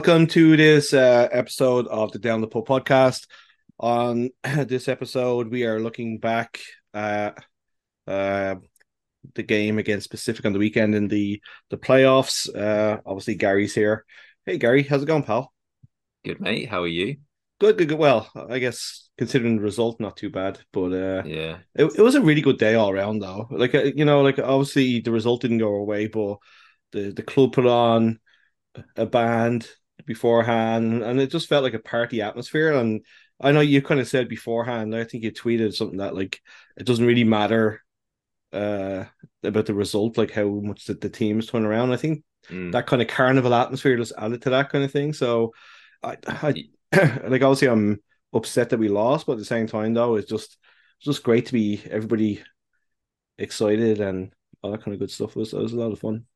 [0.00, 3.26] Welcome to this uh, episode of the Down the Pub podcast.
[3.78, 6.58] On this episode, we are looking back
[6.94, 7.44] at
[8.06, 8.54] uh,
[9.34, 12.48] the game against Pacific on the weekend in the the playoffs.
[12.48, 14.06] Uh, obviously, Gary's here.
[14.46, 15.52] Hey, Gary, how's it going, pal?
[16.24, 17.18] Good mate, how are you?
[17.58, 17.98] Good, good, good.
[17.98, 20.60] Well, I guess considering the result, not too bad.
[20.72, 23.48] But uh, Yeah, it, it was a really good day all around, though.
[23.50, 26.38] Like uh, you know, like obviously the result didn't go away, but
[26.92, 28.18] the the club put on
[28.96, 29.68] a band
[30.06, 32.72] beforehand, and it just felt like a party atmosphere.
[32.72, 33.04] And
[33.40, 34.94] I know you kind of said beforehand.
[34.94, 36.40] I think you tweeted something that like
[36.76, 37.82] it doesn't really matter
[38.52, 39.04] uh
[39.42, 41.92] about the result, like how much that the team is turning around.
[41.92, 42.72] I think Mm.
[42.72, 45.12] that kind of carnival atmosphere just added to that kind of thing.
[45.12, 45.52] So
[46.02, 46.54] I, I
[47.28, 48.00] like obviously I'm
[48.32, 50.56] upset that we lost, but at the same time though, it's just
[50.98, 52.42] it's just great to be everybody
[53.38, 55.30] excited and all that kind of good stuff.
[55.30, 56.26] It was, it was a lot of fun.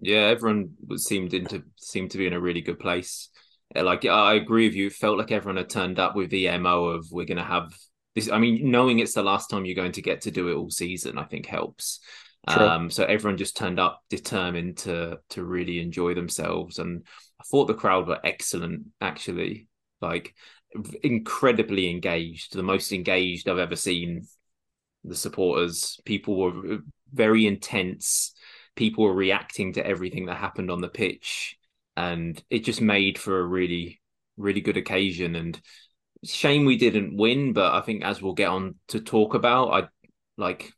[0.00, 0.26] Yeah.
[0.26, 3.28] Everyone seemed into seemed to be in a really good place.
[3.74, 4.86] Uh, Like I agree with you.
[4.86, 7.72] It felt like everyone had turned up with the mo of we're going to have
[8.14, 8.30] this.
[8.30, 10.70] I mean, knowing it's the last time you're going to get to do it all
[10.70, 12.00] season, I think helps.
[12.48, 12.66] True.
[12.66, 17.04] Um, so everyone just turned up determined to to really enjoy themselves, and
[17.40, 18.86] I thought the crowd were excellent.
[19.00, 19.66] Actually,
[20.00, 20.34] like
[21.02, 24.26] incredibly engaged, the most engaged I've ever seen
[25.04, 26.00] the supporters.
[26.04, 26.78] People were
[27.12, 28.34] very intense.
[28.78, 31.56] People were reacting to everything that happened on the pitch,
[31.96, 34.00] and it just made for a really,
[34.36, 35.34] really good occasion.
[35.34, 35.60] And
[36.24, 39.88] shame we didn't win, but I think as we'll get on to talk about, I
[40.36, 40.72] like.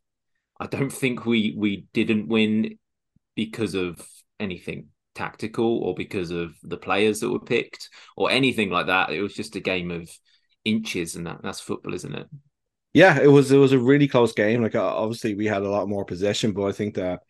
[0.58, 2.78] I don't think we we didn't win
[3.36, 4.00] because of
[4.38, 9.10] anything tactical or because of the players that were picked or anything like that.
[9.10, 10.10] It was just a game of
[10.64, 12.28] inches, and that that's football, isn't it?
[12.94, 14.62] Yeah, it was it was a really close game.
[14.62, 17.20] Like obviously we had a lot more possession, but I think that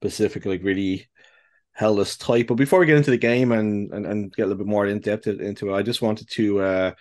[0.00, 1.08] Pacific like really
[1.72, 2.46] held us tight.
[2.48, 4.86] But before we get into the game and and, and get a little bit more
[4.86, 6.92] in depth into it, I just wanted to uh,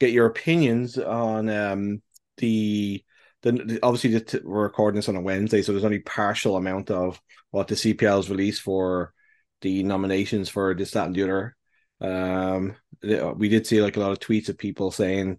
[0.00, 2.02] get your opinions on um,
[2.38, 3.04] the
[3.42, 7.20] the, obviously the, we're recording this on a Wednesday, so there's only partial amount of
[7.50, 9.12] what the CPL has released for
[9.60, 11.56] the nominations for this, that, and the other.
[12.00, 15.38] Um, the- we did see like a lot of tweets of people saying,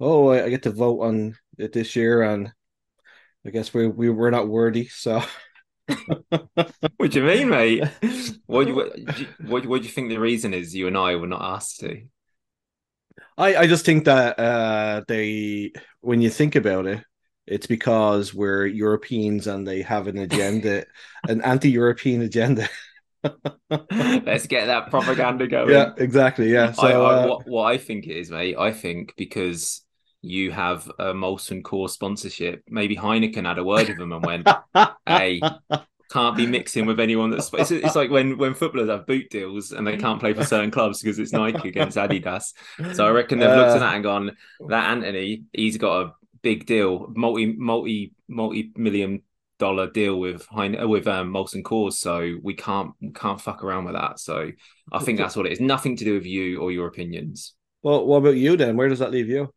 [0.00, 2.52] "Oh, I, I get to vote on it this year," and
[3.46, 4.88] I guess we we were not worthy.
[4.92, 5.22] So
[6.96, 7.84] What do you mean, mate?
[8.46, 10.86] What do you, what, do you- what, what do you think the reason is you
[10.86, 12.02] and I were not asked to?
[13.36, 17.02] I I just think that uh they when you think about it,
[17.46, 20.84] it's because we're Europeans and they have an agenda,
[21.28, 22.68] an anti-European agenda.
[23.70, 25.70] Let's get that propaganda going.
[25.70, 26.52] Yeah, exactly.
[26.52, 26.72] Yeah.
[26.72, 29.82] So I, I, uh, what, what I think it is, mate, I think because
[30.22, 34.48] you have a Molson Coors sponsorship, maybe Heineken had a word with them and went,
[35.06, 35.40] hey,
[36.10, 39.70] can't be mixing with anyone that's it's, it's like when when footballers have boot deals
[39.72, 42.52] and they can't play for certain clubs because it's Nike against Adidas.
[42.94, 44.36] So I reckon they've looked at that and gone,
[44.68, 49.22] that Anthony, he's got a big deal, multi multi multi million
[49.58, 53.94] dollar deal with Heine, with um, Molson Coors, so we can't can't fuck around with
[53.94, 54.18] that.
[54.18, 54.50] So
[54.92, 55.60] I think that's what it is.
[55.60, 57.54] Nothing to do with you or your opinions.
[57.82, 58.76] well, what about you then?
[58.76, 59.52] Where does that leave you?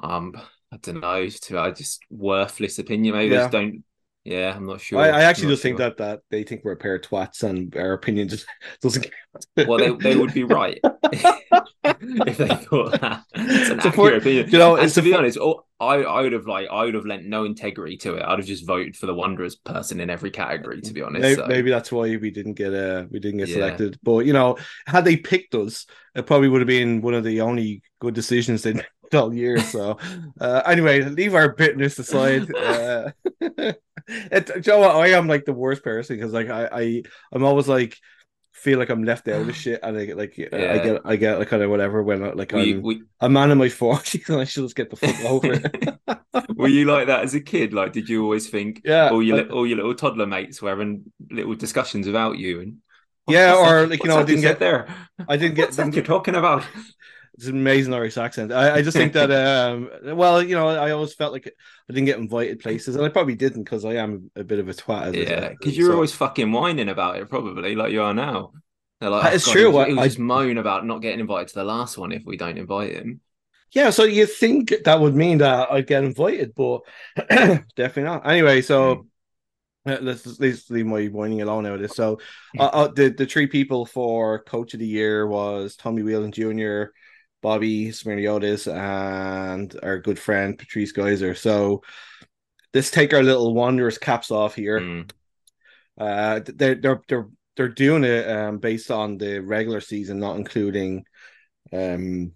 [0.00, 0.34] Um,
[0.72, 1.28] I don't know.
[1.28, 3.14] To I just worthless opinion.
[3.14, 3.40] Maybe Yeah.
[3.40, 3.84] I just don't.
[4.24, 5.00] Yeah, I'm not sure.
[5.00, 7.74] I, I actually just think that that they think we're a pair of twats and
[7.76, 8.46] our opinion just
[8.80, 9.08] doesn't.
[9.66, 10.78] Well, they, they would be right
[11.84, 13.22] if they thought that.
[13.34, 14.48] It's an It's accurate for- opinion.
[14.50, 17.04] you know, to be for- honest, all, I I would have like I would have
[17.04, 18.22] lent no integrity to it.
[18.22, 20.80] I'd have just voted for the Wanderers person in every category.
[20.82, 21.46] To be honest, Maybe, so.
[21.48, 23.54] maybe that's why we didn't get uh we didn't get Yeah.
[23.56, 23.98] selected.
[24.04, 24.56] But you know,
[24.86, 28.62] had they picked us, it probably would have been one of the only good decisions
[28.62, 28.74] they
[29.14, 29.58] all year.
[29.60, 29.98] So
[30.40, 32.50] uh anyway, leave our bitterness aside.
[32.56, 33.10] Uh
[34.08, 34.96] it, you know what?
[34.96, 37.96] I am like the worst person because like I, I I'm always like
[38.52, 40.78] feel like I'm left out of shit and I get like I Yeah.
[40.78, 43.58] get I get like kind of whatever when like you, I'm were, a man in
[43.58, 46.48] my forties and I should just get the fuck over it.
[46.56, 47.72] were you like that as a kid?
[47.72, 50.70] Like, did you always think Yeah, all your I- all your little toddler mates were
[50.70, 52.76] having little discussions about you and
[53.28, 54.86] Yeah, or that- like you know, I didn't get there.
[55.28, 56.64] I didn't get What's you're talking about?
[57.34, 58.52] It's an amazing Irish accent.
[58.52, 61.46] I, I just think that, um, well, you know, I always felt like
[61.88, 64.68] I didn't get invited places, and I probably didn't because I am a bit of
[64.68, 65.06] a twat.
[65.06, 68.52] As Yeah, because you're so- always fucking whining about it, probably like you are now.
[69.00, 69.76] They're like, That oh, true.
[69.78, 72.36] I- he'll I- just moan about not getting invited to the last one if we
[72.36, 73.20] don't invite him.
[73.72, 76.82] Yeah, so you think that would mean that I'd get invited, but
[77.30, 78.28] definitely not.
[78.28, 79.06] Anyway, so
[79.86, 81.96] uh, let's, let's leave my whining alone out of this.
[81.96, 82.20] So,
[82.58, 86.92] uh, uh, the the three people for Coach of the Year was Tommy Wheeldon Jr.,
[87.42, 91.36] Bobby Smirniotis, and our good friend Patrice Gheisar.
[91.36, 91.82] So,
[92.72, 94.80] let's take our little Wanderers caps off here.
[94.80, 95.10] Mm.
[95.98, 101.04] Uh, they're they're they're they're doing it um based on the regular season, not including
[101.72, 102.32] um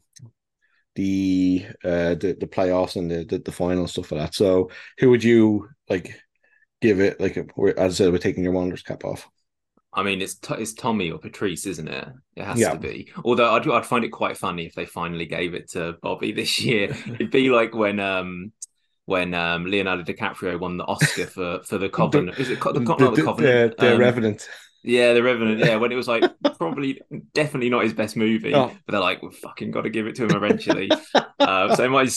[0.94, 4.34] the uh the, the playoffs and the, the the final stuff like that.
[4.34, 6.20] So who would you like
[6.80, 7.46] give it like as
[7.78, 9.28] I said, we're taking your Wanderers cap off.
[9.96, 12.08] I mean, it's t- it's Tommy or Patrice, isn't it?
[12.36, 12.72] It has Yeah.
[12.74, 13.10] to be.
[13.24, 16.60] Although I'd I'd find it quite funny if they finally gave it to Bobby this
[16.60, 16.94] year.
[17.06, 18.52] It'd be like when um
[19.06, 22.38] when um Leonardo DiCaprio won the Oscar for for the Covenant.
[22.38, 23.76] Is it co- the, Co- not the Covenant?
[23.78, 24.48] the, the Um, Revenant.
[24.84, 25.58] Yeah, the Revenant.
[25.58, 26.22] Yeah, when it was like
[26.58, 27.00] probably
[27.34, 28.68] definitely not his best movie, Oh.
[28.86, 30.88] but they're like, we've fucking got to give it to him eventually.
[31.40, 32.14] uh, so I might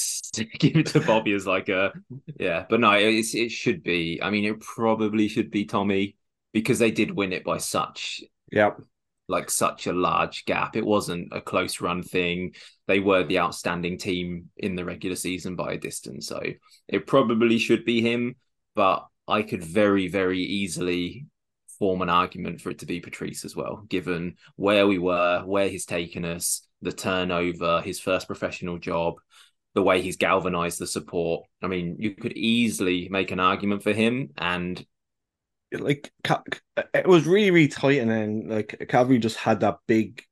[0.60, 1.94] give it to Bobby as like a
[2.40, 4.20] yeah, but no, it's, it should be.
[4.22, 6.16] I mean, it probably should be Tommy
[6.54, 8.72] because they did win it by such Yeah.
[9.28, 10.76] like such a large gap.
[10.76, 12.56] It wasn't a close run thing.
[12.88, 16.28] They were the outstanding team in the regular season by a distance.
[16.28, 16.42] So
[16.88, 18.36] it probably should be him,
[18.76, 21.28] but I could very, very easily
[21.78, 25.70] form an argument for it to be Patrice as well, given where we were, where
[25.70, 29.16] he's taken us, the turnover, his first professional job,
[29.76, 31.46] the way he's galvanized the support.
[31.62, 34.84] I mean, you could easily make an argument for him and
[35.72, 36.12] like
[36.94, 40.24] it was really really tight and then like Cavalry just had that big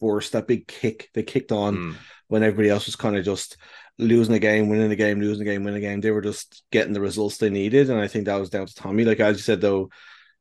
[0.00, 1.10] burst that big kick.
[1.14, 1.96] They kicked on mm,
[2.28, 3.56] when everybody else was kind of just
[3.98, 6.00] losing the game winning the game losing the game winning the game.
[6.00, 8.74] They were just getting the results they needed and I think that was down to
[8.74, 9.04] Tommy.
[9.04, 9.90] Like as you said though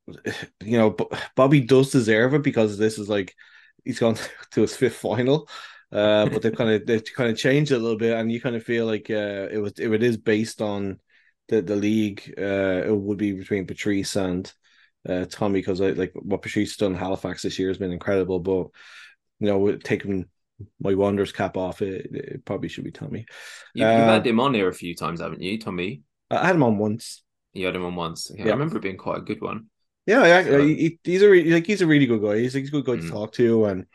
[0.63, 0.95] you know
[1.35, 3.33] Bobby does deserve it because this is like
[3.83, 4.17] he's gone
[4.51, 5.49] to his fifth final
[5.91, 8.41] uh but they've kind of they've kind of changed it a little bit and you
[8.41, 10.99] kind of feel like uh it was if it is based on
[11.47, 14.51] the the league uh it would be between Patrice and
[15.07, 17.91] uh Tommy because I like what Patrice has done in Halifax this year has been
[17.91, 18.67] incredible but
[19.39, 20.25] you know with taking
[20.79, 23.25] my Wanderers cap off it, it probably should be Tommy
[23.73, 26.01] you, Uh, you've had him on here a few times, haven't you, Tommy?
[26.31, 28.31] I had him on once You had him on once.
[28.33, 28.51] Yeah, Yeah.
[28.51, 29.65] I remember it being quite a good one.
[30.07, 32.69] yeah yeah So- he, he's a re- like he's a really good guy he's, he's
[32.69, 33.11] a good guy to Mm.
[33.11, 33.85] talk to and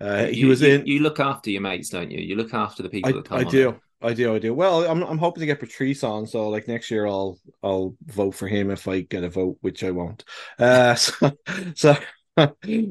[0.00, 2.20] uh he you, was you, in You look after your mates, don't you?
[2.20, 3.38] You look after the people I, that come.
[3.40, 3.68] I on do.
[3.70, 3.76] it.
[4.02, 4.34] I do.
[4.34, 4.54] I do.
[4.54, 8.34] Well, I'm I'm hoping to get Patrice on, so like next year I'll I'll vote
[8.34, 10.24] for him if I get a vote, which I won't.
[10.58, 11.32] Uh, so
[11.74, 11.96] so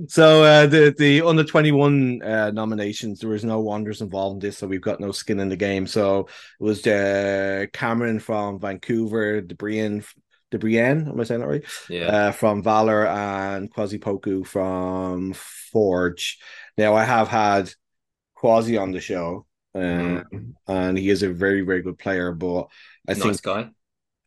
[0.08, 4.50] so uh, the the under twenty one uh, nominations there was no Wanderers involved in
[4.50, 5.88] this, so we've got no skin in the game.
[5.88, 6.22] So
[6.60, 10.06] it was uh, Cameron from Vancouver, Debrian.
[10.52, 11.64] Debrienne, am I saying that right?
[11.90, 12.06] Yeah.
[12.08, 16.40] uh, from Valor and Kwasi Poku from Forge.
[16.76, 17.72] Now I have had
[18.36, 19.46] Kwasi on the show,
[19.80, 22.32] um, and he is a very very good player.
[22.34, 22.68] But
[23.08, 23.72] I nice think guy.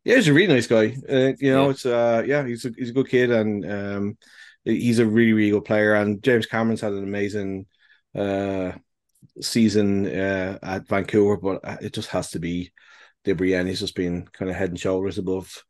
[0.05, 0.97] yeah, he's a really nice guy.
[1.09, 1.71] Uh, you know, Yeah.
[1.71, 4.19] it's uh yeah, he's a he's a good kid, and um,
[4.65, 5.95] he's a really really good player.
[5.95, 7.67] And James Cameron's had an amazing
[8.17, 8.73] uh
[9.41, 12.73] season uh at Vancouver, but uh, it just has to be
[13.25, 13.69] Debrienne.
[13.69, 15.65] He's just been kind of head and shoulders above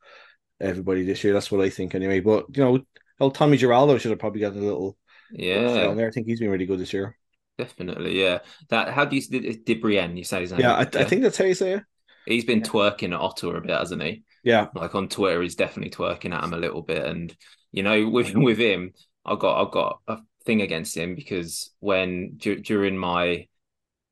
[0.60, 1.32] everybody this year.
[1.34, 2.20] That's what I think anyway.
[2.20, 2.80] But you know,
[3.20, 4.96] old Tommy Giraldo should have probably got a little
[5.30, 6.08] Yeah, there.
[6.08, 7.16] I think he's been really good this year.
[7.62, 8.21] Definitely.
[8.21, 8.40] Yeah.
[8.69, 8.88] That.
[8.88, 9.23] How do you?
[9.23, 10.61] Debrienne, you say his name?
[10.61, 11.83] Yeah, I, I think that's how you say it.
[12.26, 12.64] he's been yeah.
[12.64, 14.25] twerking at Ottawa a bit, hasn't he?
[14.45, 17.07] Yeah, Like on Twitter, he's definitely twerking at him a little bit.
[17.07, 17.35] And
[17.71, 18.92] you know, with with him,
[19.25, 23.47] I got I got a thing against him because when du- during my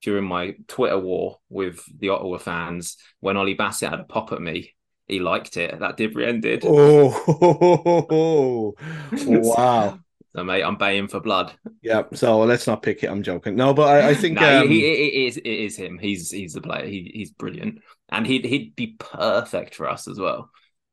[0.02, 4.40] during my Twitter war with the Ottawa fans, when Ollie Bassett had a pop at
[4.40, 4.74] me,
[5.06, 5.78] he liked it.
[5.78, 6.62] That Debrienne did.
[6.64, 8.74] Oh,
[9.12, 9.98] wow.
[10.34, 11.52] So, mate, I'm baying for blood.
[11.82, 13.10] Yeah, so let's not pick it.
[13.10, 13.56] I'm joking.
[13.56, 15.98] No, but I, I think No, um, he, he, it is it is him.
[15.98, 16.86] He's he's the player.
[16.86, 20.50] He he's brilliant, and he'd he'd be perfect for us as well.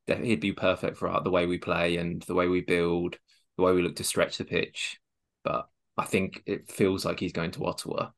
[0.07, 3.17] He'd be perfect for our, the way we play and the way we build,
[3.57, 4.97] the way we look to stretch the pitch.
[5.43, 5.67] But
[5.97, 8.09] I think it feels like he's going to Ottawa.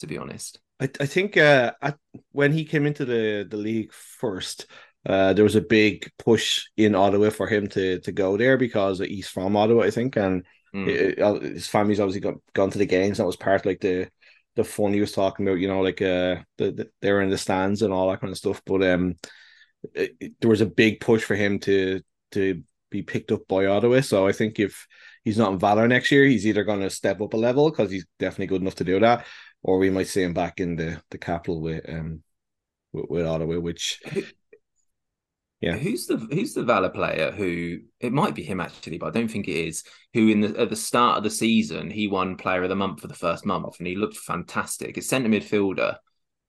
[0.00, 1.98] To be honest, I, I think uh, at,
[2.30, 4.66] when he came into the, the league first,
[5.06, 9.00] uh, there was a big push in Ottawa for him to to go there because
[9.00, 10.44] he's from Ottawa, I think, and
[10.74, 11.42] Mm.
[11.42, 13.18] his family's obviously got gone to the games.
[13.18, 14.08] That was part of, like the
[14.56, 15.58] the fun he was talking about.
[15.60, 18.38] You know, like uh, the, the they're in the stands and all that kind of
[18.38, 18.62] stuff.
[18.66, 19.14] But um,
[19.94, 22.00] it, it- there was a big push for him to
[22.32, 24.00] to be picked up by Ottawa.
[24.00, 24.86] So I think if
[25.24, 27.90] he's not in Valor next year, he's either going to step up a level because
[27.90, 29.26] he's definitely good enough to do that,
[29.62, 32.22] or we might see him back in the the capital with um
[32.92, 34.00] with, with Ottawa, which
[35.60, 35.76] Yeah.
[35.76, 39.28] Who's the who's the Valor player who it might be him actually, but I don't
[39.30, 39.82] think it is.
[40.14, 43.00] Who in the at the start of the season he won Player of the Month
[43.00, 44.96] for the first month and he looked fantastic.
[44.96, 45.96] It's centre midfielder.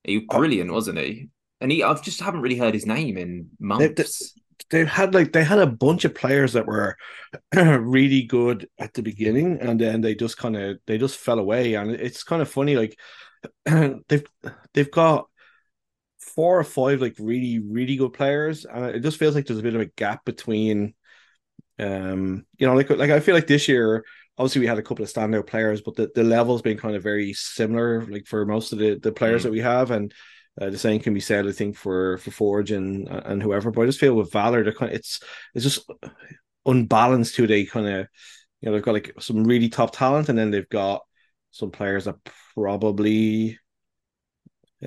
[0.04, 0.38] He was Oh.
[0.38, 1.30] brilliant, wasn't he?
[1.60, 4.34] And he I've just haven't really heard his name in months.
[4.70, 6.96] they had like they had a bunch of players that were
[7.56, 11.74] really good at the beginning and then they just kind of they just fell away
[11.76, 12.98] and it's kind of funny like
[14.08, 14.26] they've
[14.74, 15.29] they've got
[16.40, 19.64] four or five like really really good players and it just feels like there's a
[19.64, 20.94] bit of a gap between
[21.80, 24.06] um you know like like I feel like this year
[24.38, 27.04] obviously we had a couple of standout players but the, the level's been kind of
[27.04, 29.44] very similar like for most of the the players Mm.
[29.44, 30.14] that we have and
[30.60, 33.72] uh, the same can be said, I think, for for Forge and and whoever.
[33.72, 35.22] But I just feel with Valor, they're kind of, it's
[35.56, 35.90] it's just
[36.66, 37.36] unbalanced.
[37.38, 38.08] Who they kind of,
[38.62, 41.02] you know, they've got like some really top talent, and then they've got
[41.52, 42.16] some players that
[42.56, 43.58] probably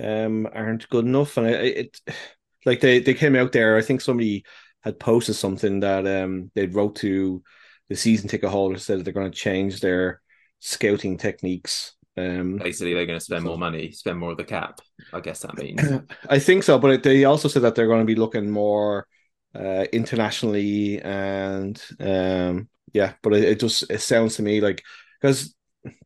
[0.01, 1.37] um aren't good enough.
[1.37, 2.17] And it, it
[2.65, 3.77] like they they came out there.
[3.77, 4.45] I think somebody
[4.81, 7.43] had posted something that um they wrote to
[7.89, 10.21] the season ticket holders said that they're going to change their
[10.61, 11.95] scouting techniques.
[12.17, 14.81] Um, Basically, they're going to spend more money, spend more of the cap.
[15.13, 15.81] I guess that means.
[16.29, 19.07] I think so, but it, they also said that they're going to be looking more
[19.55, 24.83] uh, internationally, and um, yeah, but it, it just it sounds to me like
[25.21, 25.55] because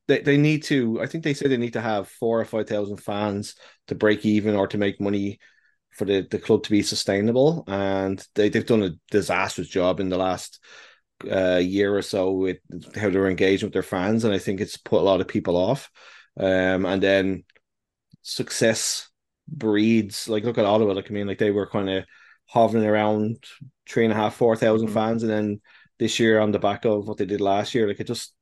[0.08, 1.00] they, they need to.
[1.00, 3.54] I think they say they need to have four or five thousand fans
[3.88, 5.38] to break even or to make money
[5.92, 10.08] for the, the club to be sustainable, and they they've done a disastrous job in
[10.08, 10.60] the last
[11.30, 12.58] uh, year or so with
[12.96, 15.56] how they're engaging with their fans, and I think it's put a lot of people
[15.56, 15.90] off.
[16.38, 17.44] Um, and then
[18.22, 19.08] success
[19.48, 20.92] breeds like look at Ottawa.
[20.92, 22.04] Like I mean, like they were kind of
[22.46, 23.44] hovering around
[23.88, 24.94] three and a half, four thousand Mhm.
[24.94, 25.60] fans, and then
[25.98, 28.34] this year on the back of what they did last year, like it just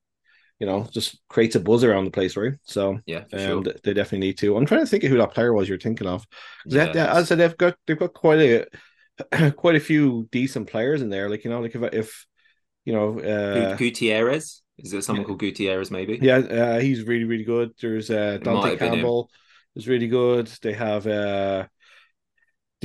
[0.61, 2.55] you know just creates a buzz around the place, right?
[2.63, 3.63] So Yeah, um, sure.
[3.63, 4.57] they definitely need to.
[4.57, 6.27] I'm trying to think of who that player was you're thinking of.
[6.67, 8.67] Yeah, they- as I said, they've got they've got quite
[9.33, 11.29] a quite a few decent players in there.
[11.29, 12.27] Like you know, like if if
[12.85, 14.63] you know, uh, Gutierrez.
[14.79, 15.27] Is there someone yeah.
[15.29, 15.91] called Gutierrez?
[15.91, 16.19] Maybe.
[16.21, 17.73] yeah, uh, he's really really good.
[17.81, 18.77] There's uh, Dante.
[18.77, 19.31] Campbell
[19.77, 20.49] is really good.
[20.63, 21.67] They have uh,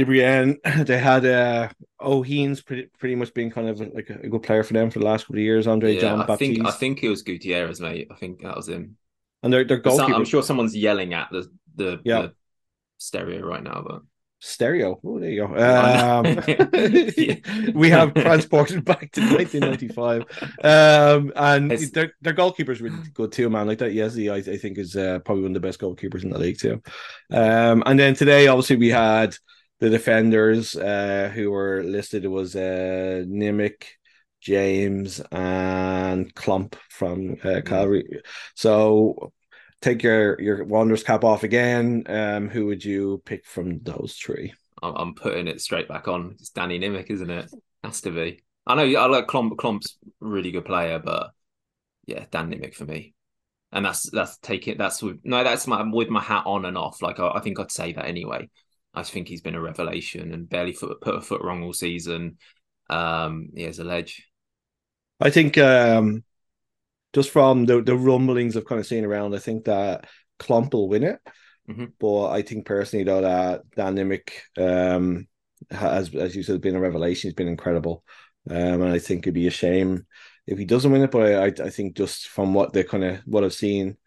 [0.06, 0.58] Debrienne.
[0.88, 1.70] They had uh,
[2.02, 5.06] O'Heen's pretty pretty much been kind of like a, good player for them for the
[5.06, 5.68] last couple of years.
[5.68, 8.08] Andre Yeah, John I Baptiste, think I think it was Gutierrez, mate.
[8.12, 8.98] I think that was him.
[9.44, 10.00] and they're they're But.
[10.12, 12.22] I'm sure someone's yelling at the the, Yeah.
[12.24, 12.34] the
[12.98, 14.02] stereo right now, but
[14.42, 15.00] Stereo.
[15.04, 15.54] Oh, there you go.
[15.56, 16.24] Um,
[17.74, 20.22] we have transported back to 1995.
[20.64, 23.68] Um, and It's- their their goalkeeper's really good too, man.
[23.68, 26.30] Like that, Yezi, I, I think is uh, probably one of the best goalkeepers in
[26.30, 26.82] the league too.
[27.32, 29.36] Um, and then today, obviously, we had
[29.80, 32.26] the defenders uh, who were listed.
[32.26, 33.86] Was uh, Nimick,
[34.42, 38.22] James, and Klomp from uh, Calgary.
[38.56, 39.34] So.
[39.82, 42.04] Take your your Wanderers cap off again.
[42.08, 44.54] Um, who would you pick from those three?
[44.84, 46.36] I'm, I'm putting it straight back on.
[46.38, 47.50] It's Danny Nimick, isn't it?
[47.82, 48.44] Has to be.
[48.68, 49.56] I know I like Klomp.
[49.56, 51.32] Klomp's a really good player, but
[52.06, 53.14] yeah, Dan Nimick for me.
[53.72, 57.02] And that's that's taking that's with no, that's my with my hat on and off.
[57.02, 58.50] Like I, I think I'd say that anyway.
[59.00, 62.38] I think he's been a revelation and barely put, put a foot wrong all season.
[62.90, 64.28] Um, he has a ledge.
[65.20, 66.24] I think um,
[67.14, 70.08] just from the, the rumblings I've kind of seen around, I think that
[70.40, 71.20] Klomp will win it.
[71.70, 71.94] Mhm.
[72.00, 75.28] But I think personally, though, that Dan Nimick, um,
[75.70, 77.30] has, as you said, been a revelation.
[77.30, 78.04] He's been incredible.
[78.50, 80.06] Um, and I think it'd be a shame
[80.48, 81.12] if he doesn't win it.
[81.12, 83.98] But I, I think just from what they kind of what I've seen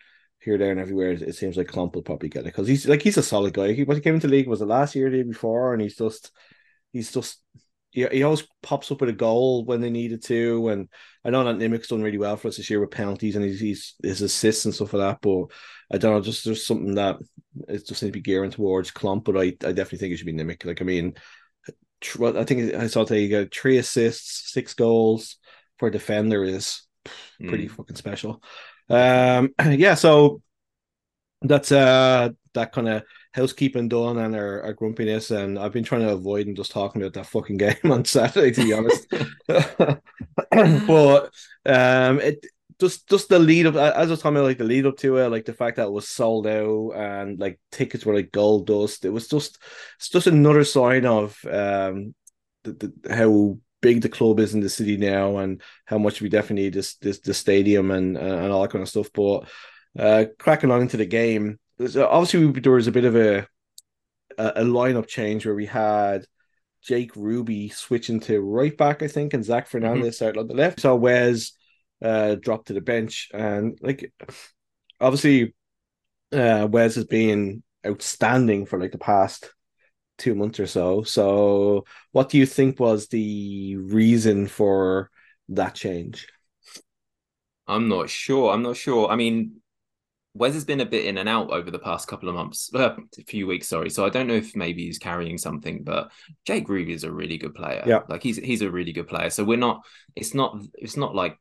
[0.45, 3.03] here, there, and everywhere, it seems like Klomp will probably get it because he's like
[3.03, 3.73] he's a solid guy.
[3.73, 5.83] He, when he came into the league was the last year, the year before, and
[5.83, 6.31] he's just
[6.93, 7.39] he's just
[7.91, 10.69] he, he always pops up with a goal when they needed to.
[10.69, 10.89] And
[11.25, 13.61] I know that Nimick's done really well for us this year with penalties and he's,
[13.61, 15.19] he's his assists and stuff like that.
[15.21, 15.47] But
[15.95, 17.17] I don't know, just there's something that
[17.69, 19.25] it just needs to be gearing towards Klomp.
[19.25, 20.65] But I, I definitely think it should be Nimick.
[20.65, 21.15] Like I mean,
[22.01, 25.37] tr- I think I saw today you got three assists, six goals
[25.79, 26.83] for a defender is
[27.39, 27.73] pretty Mm.
[27.73, 28.43] fucking special.
[28.89, 30.43] Um, yeah, so
[31.43, 33.03] that's uh that kind of
[33.35, 37.01] housekeeping done and our, our grumpiness, and I've been trying to avoid and just talking
[37.01, 39.07] about that fucking game on Saturday, to be honest.
[40.87, 41.31] but
[41.67, 42.45] um, it
[42.79, 45.17] just just the lead up as I was talking about, like the lead up to
[45.19, 48.67] it, like the fact that it was sold out and like tickets were like gold
[48.67, 49.05] dust.
[49.05, 49.59] It was just
[49.97, 52.15] it's just another sign of um
[52.65, 56.31] the, the, how big the club is in the city now and how much we
[56.31, 59.11] definitely need this this the stadium and and all that kind of stuff.
[59.13, 59.49] But
[59.99, 63.47] uh, cracking on into the game, obviously there was a bit of a
[64.39, 66.25] a, a lineup change where we had
[66.83, 70.81] Jake Ruby switching to right back, I think, and Zach Fernandez out on the left.
[70.81, 71.53] So Wes
[72.03, 74.13] uh, dropped to the bench, and like
[75.01, 75.55] obviously
[76.33, 79.53] uh, Wes has been outstanding for like the past
[80.23, 81.03] two months or so.
[81.03, 85.11] So, what do you think was the reason for
[85.49, 86.29] that change?
[87.67, 88.53] I'm not sure.
[88.53, 89.09] I'm not sure.
[89.09, 89.61] I mean,
[90.35, 92.97] Wes has been a bit in and out over the past couple of months, uh,
[93.19, 93.91] a few weeks, sorry.
[93.91, 96.11] So I don't know if maybe he's carrying something, but
[96.47, 97.83] Jake Ruby is a really good player.
[97.85, 99.31] Yeah, like he's he's a really good player.
[99.31, 99.83] So we're not.
[100.15, 100.57] It's not.
[100.75, 101.37] It's not like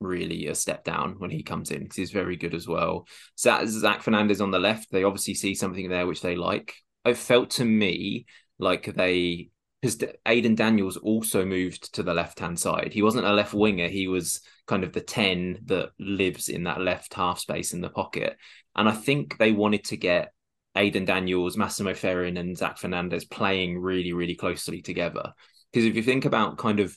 [0.00, 3.06] really a step down when he comes in because he's very good as well.
[3.38, 6.74] Zach, Zach Fernandez on the left, they obviously see something there which they like.
[7.04, 8.26] It felt to me
[8.58, 9.50] like they
[9.82, 12.92] because Aidan Daniels also moved to the left hand side.
[12.92, 13.88] He wasn't a left winger.
[13.88, 17.90] He was kind of the 10 that lives in that left half space in the
[17.90, 18.36] pocket.
[18.76, 20.32] And I think they wanted to get
[20.76, 25.32] Aidan Daniels, Massimo Ferrin, and Zach Fernandez playing really, really closely together.
[25.72, 26.96] Because if you think about kind of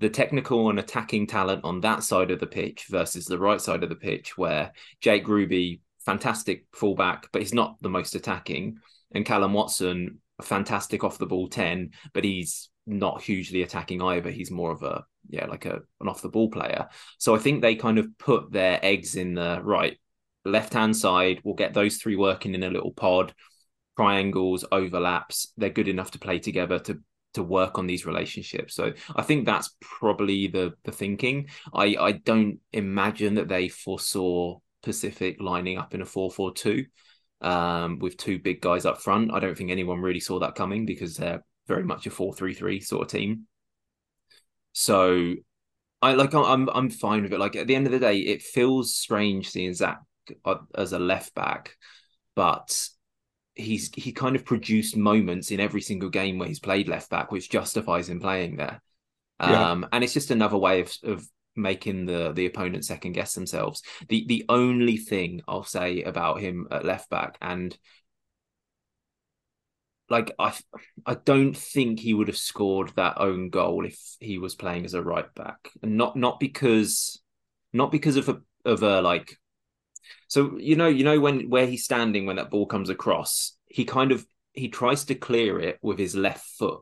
[0.00, 3.84] the technical and attacking talent on that side of the pitch versus the right side
[3.84, 8.78] of the pitch, where Jake Ruby, fantastic fullback, but he's not the most attacking,
[9.14, 14.30] and Callum Watson, fantastic off the ball 10, but he's not hugely attacking either.
[14.30, 16.88] He's more of a yeah, like a an off the ball player.
[17.18, 19.98] So I think they kind of put their eggs in the right
[20.44, 21.40] left hand side.
[21.44, 23.34] We'll get those three working in a little pod,
[23.96, 25.52] triangles, overlaps.
[25.56, 27.00] They're good enough to play together to
[27.34, 28.74] to work on these relationships.
[28.74, 31.48] So I think that's probably the the thinking.
[31.72, 36.86] I I don't imagine that they foresaw Pacific lining up in a 4-4-2
[37.42, 39.32] um, with two big guys up front.
[39.32, 43.02] I don't think anyone really saw that coming because they're very much a 4-3-3 sort
[43.02, 43.46] of team.
[44.72, 45.34] So
[46.00, 47.38] I like I'm I'm fine with it.
[47.38, 50.00] Like at the end of the day, it feels strange seeing Zach
[50.74, 51.76] as a left back,
[52.34, 52.88] but
[53.54, 57.30] he's he kind of produced moments in every single game where he's played left back,
[57.30, 58.82] which justifies him playing there.
[59.40, 59.70] Yeah.
[59.70, 63.82] Um, and it's just another way of of making the the opponent second guess themselves.
[64.08, 67.76] The the only thing I'll say about him at left back, and
[70.08, 70.54] like I
[71.06, 74.94] I don't think he would have scored that own goal if he was playing as
[74.94, 77.20] a right back, and not not because
[77.72, 79.38] not because of a of a like
[80.28, 83.84] so you know, you know when where he's standing when that ball comes across, he
[83.84, 86.80] kind of he tries to clear it with his left foot,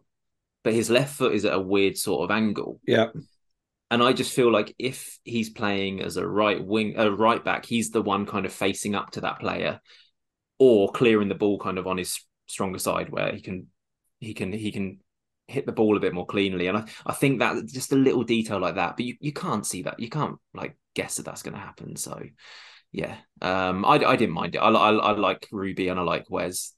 [0.63, 2.81] but his left foot is at a weird sort of angle.
[2.87, 3.07] Yeah.
[3.91, 7.67] And I just feel like if he's playing as a right wing, a right back,
[7.67, 9.81] he's the one kind of facing up to that player,
[10.59, 13.67] or clearing the ball kind of on his stronger side where he can,
[14.21, 14.99] he can, he can
[15.49, 16.69] hit the ball a bit more cleanly.
[16.69, 19.67] And I, I think that just a little detail like that, but you, you can't
[19.67, 19.99] see that.
[19.99, 21.97] You can't like guess that that's going to happen.
[21.97, 22.23] So
[22.93, 24.59] yeah, um, I, I didn't mind it.
[24.59, 26.75] I, I, I like Ruby and I like Wes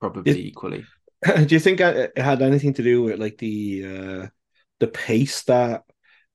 [0.00, 0.84] probably equally.
[1.24, 4.26] Do you think it had anything to do with like the uh,
[4.78, 5.82] the pace that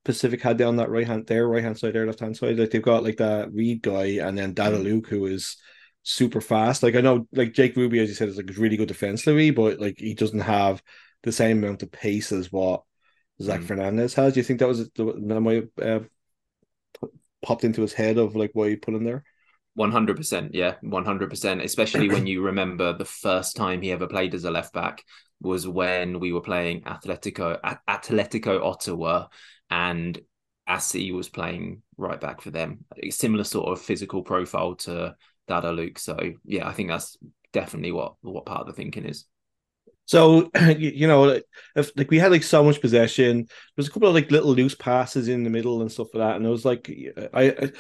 [0.04, 2.58] Pacific had down that right hand, their right hand side, their left hand side?
[2.58, 4.84] Like they've got like that Reed guy and then Dada mm.
[4.84, 5.58] Luke who is
[6.04, 6.84] super fast.
[6.84, 9.80] Like I know, like Jake Ruby, as you said, is like really good defensively, but
[9.80, 10.84] like he doesn't have
[11.24, 12.84] the same amount of pace as what
[13.42, 13.66] Zach mm.
[13.66, 14.34] Fernandez has.
[14.34, 16.02] Do you think that was the might uh,
[17.42, 19.24] popped into his head of like why he put him there?
[19.76, 21.64] One hundred percent, yeah, one hundred percent.
[21.64, 25.04] Especially when you remember the first time he ever played as a left back
[25.42, 29.28] was when we were playing Atletico Atletico Ottawa,
[29.74, 30.22] and
[30.70, 32.86] Assi was playing right back for them.
[33.02, 35.16] A similar sort of physical profile to
[35.48, 35.98] Dada Luke.
[35.98, 37.18] So yeah, I think that's
[37.52, 39.26] definitely what what part of the thinking is.
[40.06, 41.40] So you know,
[41.76, 44.54] if like we had like so much possession, there was a couple of like little
[44.54, 46.90] loose passes in the middle and stuff like that, and it was like
[47.34, 47.72] I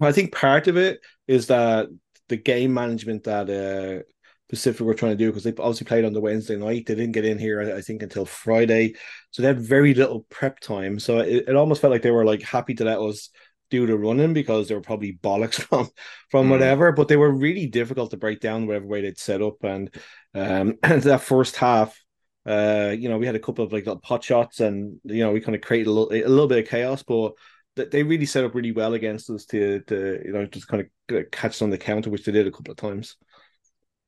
[0.00, 1.88] I think part of it is that
[2.28, 4.04] the game management that uh
[4.52, 6.84] Pacific were trying to do because they obviously played on the Wednesday night.
[6.84, 8.96] They didn't get in here, I think, until Friday,
[9.30, 11.00] so they had very little prep time.
[11.00, 13.30] So it, it almost felt like they were like happy to let us
[13.70, 15.88] do the running because they were probably bollocks from
[16.30, 16.50] from mm.
[16.50, 16.92] whatever.
[16.92, 19.88] But they were really difficult to break down whatever way they'd set up, and
[20.34, 21.98] um, and that first half,
[22.44, 25.32] uh, you know, we had a couple of like little pot shots, and you know,
[25.32, 27.32] we kind of created a little a little bit of chaos, but
[27.74, 31.30] they really set up really well against us to to you know just kind of
[31.30, 33.16] catch on the counter, which they did a couple of times.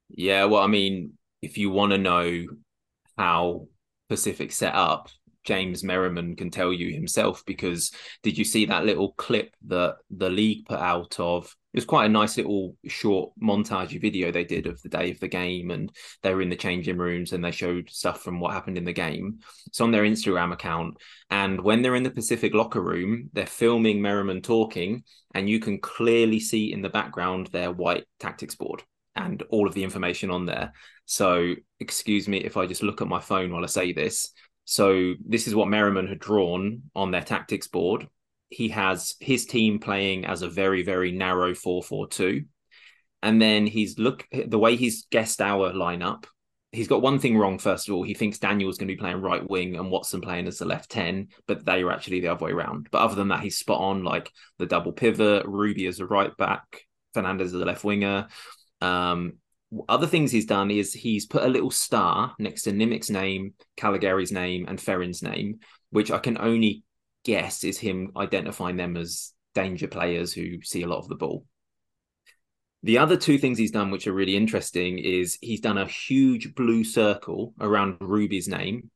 [0.08, 2.46] Yeah, well, I mean, if you want to know
[3.16, 3.68] how
[4.08, 5.08] Pacific set up,
[5.44, 10.30] James Merriman can tell you himself because did you see that little clip that the
[10.30, 14.66] league put out of it was quite a nice little short montage video they did
[14.66, 15.90] of the day of the game and
[16.22, 18.92] they were in the changing rooms and they showed stuff from what happened in the
[18.92, 19.40] game.
[19.66, 20.96] It's on their instagram account.
[21.30, 25.78] And when they're in the pacific locker room they're filming merriman talking and you can
[25.80, 28.82] clearly see in the background their white tactics board
[29.16, 30.72] and all of the information on there
[31.04, 34.32] so excuse me if i just look at my phone while i say this
[34.64, 38.08] so this is what Merriman had drawn on their tactics board.
[38.48, 42.46] He has his team playing as a very, very narrow 4-4-2.
[43.22, 46.24] And then he's look the way he's guessed our lineup
[46.74, 47.58] he's got one thing wrong.
[47.58, 50.46] First of all, he thinks Daniel's going to be playing right wing and Watson playing
[50.46, 52.88] as the left ten, but they are actually the other way around.
[52.90, 54.02] But other than that, he's spot on.
[54.02, 56.82] Like the double pivot, Ruby as a right back,
[57.14, 58.28] Fernandez as a left winger.
[58.84, 59.34] Um,
[59.88, 64.30] other things he's done is he's put a little star next to Nimick's name, Callegari's
[64.30, 66.84] name, and Ferrin's name, which I can only
[67.24, 71.46] guess is him identifying them as danger players who see a lot of the ball.
[72.82, 76.54] The other two things he's done, which are really interesting, is he's done a huge
[76.54, 78.90] blue circle around Ruby's name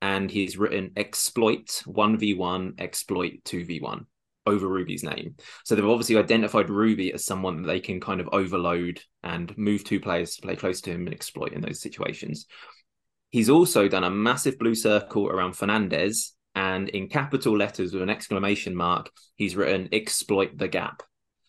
[0.00, 4.06] and he's written exploit 1v1, exploit 2v1
[4.46, 5.36] over Ruby's name.
[5.64, 9.84] So they've obviously identified Ruby as someone that they can kind of overload and move
[9.84, 12.46] two players to play close to him and exploit in those situations.
[13.30, 18.10] He's also done a massive blue circle around Fernandez and in capital letters with an
[18.10, 21.02] exclamation mark, he's written exploit the gap.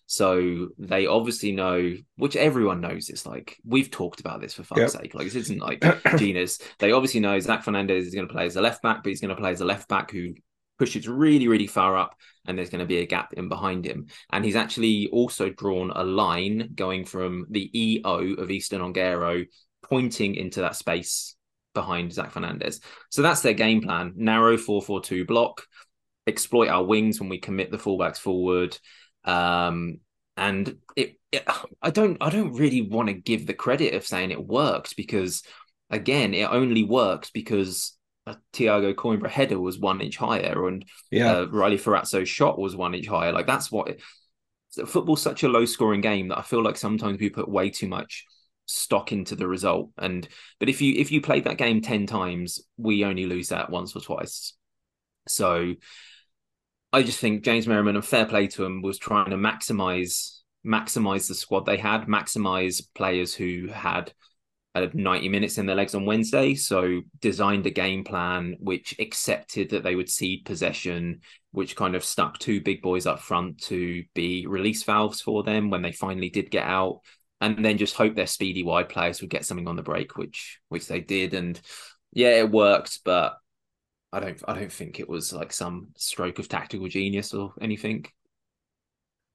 [0.07, 3.09] So they obviously know, which everyone knows.
[3.09, 4.89] It's like we've talked about this for fuck's yep.
[4.89, 5.15] sake.
[5.15, 5.83] Like this isn't like
[6.17, 6.59] genius.
[6.79, 9.21] They obviously know Zach Fernandez is going to play as a left back, but he's
[9.21, 10.33] going to play as a left back who
[10.77, 14.07] pushes really, really far up, and there's going to be a gap in behind him.
[14.31, 19.45] And he's actually also drawn a line going from the EO of Easton Ongaro
[19.83, 21.35] pointing into that space
[21.73, 22.81] behind Zach Fernandez.
[23.09, 24.13] So that's their game plan.
[24.15, 25.65] Narrow 4-4-2 block,
[26.25, 28.77] exploit our wings when we commit the fullbacks forward.
[29.23, 29.99] Um,
[30.37, 31.47] and it, it,
[31.81, 35.43] I don't I don't really want to give the credit of saying it worked because
[35.89, 37.94] again, it only works because
[38.53, 41.31] Thiago Coimbra header was one inch higher and yeah.
[41.31, 43.31] uh, Riley Ferrazzo's shot was one inch higher.
[43.31, 44.01] Like that's what it,
[44.87, 47.87] football's such a low scoring game that I feel like sometimes we put way too
[47.87, 48.25] much
[48.65, 49.91] stock into the result.
[49.97, 50.27] And
[50.59, 53.95] but if you if you played that game ten times, we only lose that once
[53.95, 54.53] or twice.
[55.27, 55.75] So
[56.91, 61.27] I just think James Merriman and fair play to him was trying to maximize maximize
[61.27, 64.11] the squad they had, maximize players who had
[64.75, 66.53] uh, 90 minutes in their legs on Wednesday.
[66.53, 72.03] So designed a game plan which accepted that they would cede possession, which kind of
[72.03, 76.29] stuck two big boys up front to be release valves for them when they finally
[76.29, 76.99] did get out.
[77.39, 80.59] And then just hope their speedy wide players would get something on the break, which
[80.69, 81.33] which they did.
[81.33, 81.59] And
[82.11, 83.37] yeah, it worked, but
[84.11, 88.05] I don't I don't think it was like some stroke of tactical genius or anything.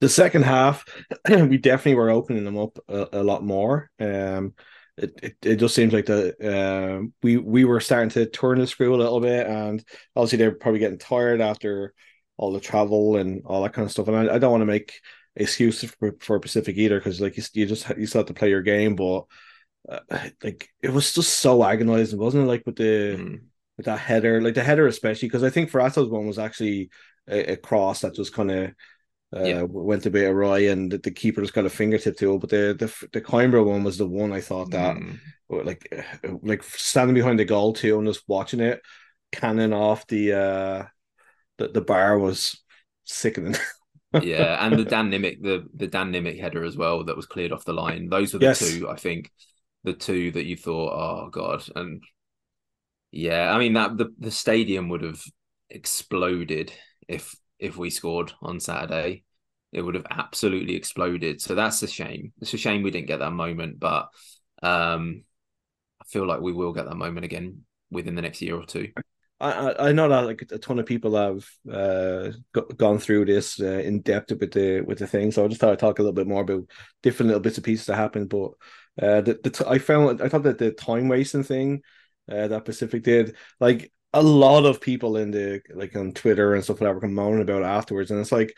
[0.00, 0.84] The second half,
[1.28, 3.90] we definitely were opening them up a, a lot more.
[4.00, 4.54] Um,
[5.02, 8.66] it, it, it just seems like the uh, we we were starting to turn the
[8.66, 9.84] screw a little bit, and
[10.14, 11.94] obviously they're probably getting tired after
[12.36, 14.08] all the travel and all that kind of stuff.
[14.08, 15.00] And I, I don't want to make
[15.36, 18.50] excuses for, for Pacific either, because like you, you just you still have to play
[18.50, 19.24] your game, but
[19.88, 20.00] uh,
[20.42, 22.48] like it was just so agonizing, wasn't it?
[22.48, 23.40] Like with the mm
[23.76, 26.90] with that header, like the header especially, because I think Ferrazzo's one was actually
[27.26, 28.72] a, a cross that just kind of
[29.34, 29.62] uh, yeah.
[29.62, 32.38] went a bit awry, and the, the, keeper just got a fingertip to it.
[32.40, 35.18] But the the the Coimbra one was the one I thought that mm.
[35.48, 38.80] like uh, like standing behind the goal too and just watching it
[39.32, 40.84] cannon off the uh
[41.58, 42.60] the, the bar was
[43.04, 43.54] sickening.
[44.22, 47.52] yeah, and the Dan Nimick the the Dan Nimick header as well that was cleared
[47.52, 48.08] off the line.
[48.08, 48.58] Those were the yes.
[48.58, 49.30] two I think
[49.84, 52.02] the two that you thought, oh god, and
[53.12, 55.22] yeah, I mean that the, the stadium would have
[55.68, 56.72] exploded
[57.08, 59.24] if if we scored on Saturday.
[59.72, 61.40] It would have absolutely exploded.
[61.40, 62.32] So that's a shame.
[62.40, 64.08] It's a shame we didn't get that moment, but
[64.62, 65.22] um
[66.00, 68.90] I feel like we will get that moment again within the next year or two.
[69.40, 72.32] I, I know that like a ton of people have uh,
[72.76, 75.72] gone through this uh, in depth with the with the thing, so I just thought
[75.72, 76.64] I'd talk a little bit more about
[77.02, 78.28] different little bits of pieces that happened.
[78.28, 78.50] But
[79.00, 81.80] uh, the, the I found I thought that the time wasting thing
[82.30, 83.36] uh, that Pacific did.
[83.58, 87.08] Like a lot of people in the like on Twitter and stuff like that were
[87.08, 88.54] moaning about afterwards, and it's like.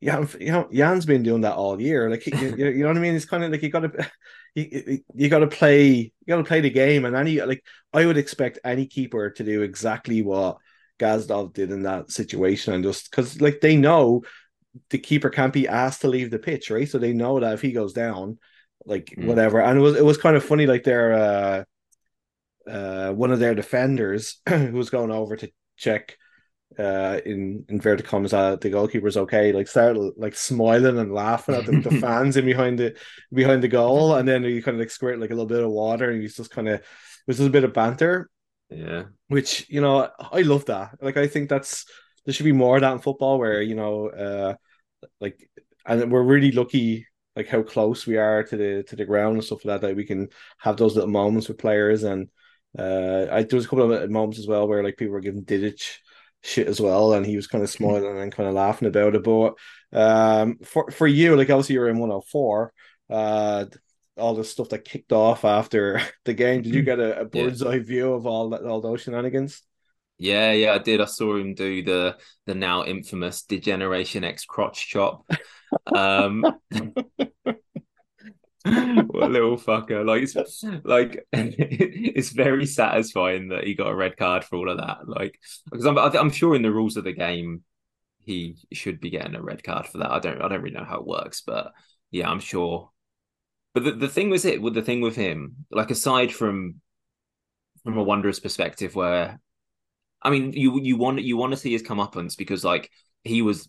[0.00, 2.08] Yeah, you know, Jan's been doing that all year.
[2.08, 3.16] Like, you, you know what I mean?
[3.16, 4.10] It's kind of like you got to,
[4.54, 7.04] you, you got to play, you got to play the game.
[7.04, 10.58] And any like, I would expect any keeper to do exactly what
[11.00, 14.22] Gazdov did in that situation, and just because like they know
[14.90, 16.88] the keeper can't be asked to leave the pitch, right?
[16.88, 18.38] So they know that if he goes down,
[18.84, 19.26] like mm.
[19.26, 19.60] whatever.
[19.60, 21.64] And it was it was kind of funny, like their uh
[22.68, 26.16] uh, one of their defenders who was going over to check
[26.78, 31.64] uh, in inverted commas uh, the goalkeeper's okay like started like smiling and laughing at
[31.64, 32.94] the, the fans in behind the
[33.32, 34.14] behind the goal.
[34.14, 36.36] And then he kind of like squirt like a little bit of water and he's
[36.36, 36.84] just kind of it
[37.26, 38.30] was just a bit of banter.
[38.70, 39.04] Yeah.
[39.28, 40.98] Which you know I love that.
[41.00, 41.86] Like I think that's
[42.24, 44.54] there should be more of that in football where you know uh
[45.20, 45.48] like
[45.86, 49.44] and we're really lucky like how close we are to the to the ground and
[49.44, 50.28] stuff like that that we can
[50.58, 52.28] have those little moments with players and
[52.76, 55.44] uh, I there was a couple of moments as well where like people were giving
[55.44, 55.82] Didic
[56.42, 59.22] shit as well, and he was kind of smiling and kind of laughing about it.
[59.22, 59.54] But
[59.92, 62.72] um, for for you, like obviously you're in 104.
[63.10, 63.64] Uh,
[64.18, 66.62] all the stuff that kicked off after the game.
[66.62, 67.68] Did you get a, a bird's yeah.
[67.68, 69.62] eye view of all that all those shenanigans?
[70.18, 71.00] Yeah, yeah, I did.
[71.00, 75.24] I saw him do the the now infamous Degeneration X crotch chop.
[75.94, 76.44] Um,
[79.06, 80.04] what a little fucker!
[80.04, 84.78] Like, it's, like it's very satisfying that he got a red card for all of
[84.78, 85.08] that.
[85.08, 85.38] Like,
[85.70, 87.62] because I'm I'm sure in the rules of the game,
[88.20, 90.10] he should be getting a red card for that.
[90.10, 91.72] I don't I don't really know how it works, but
[92.10, 92.90] yeah, I'm sure.
[93.74, 96.80] But the, the thing was it with the thing with him, like aside from
[97.84, 99.40] from a Wanderers perspective, where
[100.22, 102.90] I mean, you you want you want to see his comeuppance because like
[103.24, 103.68] he was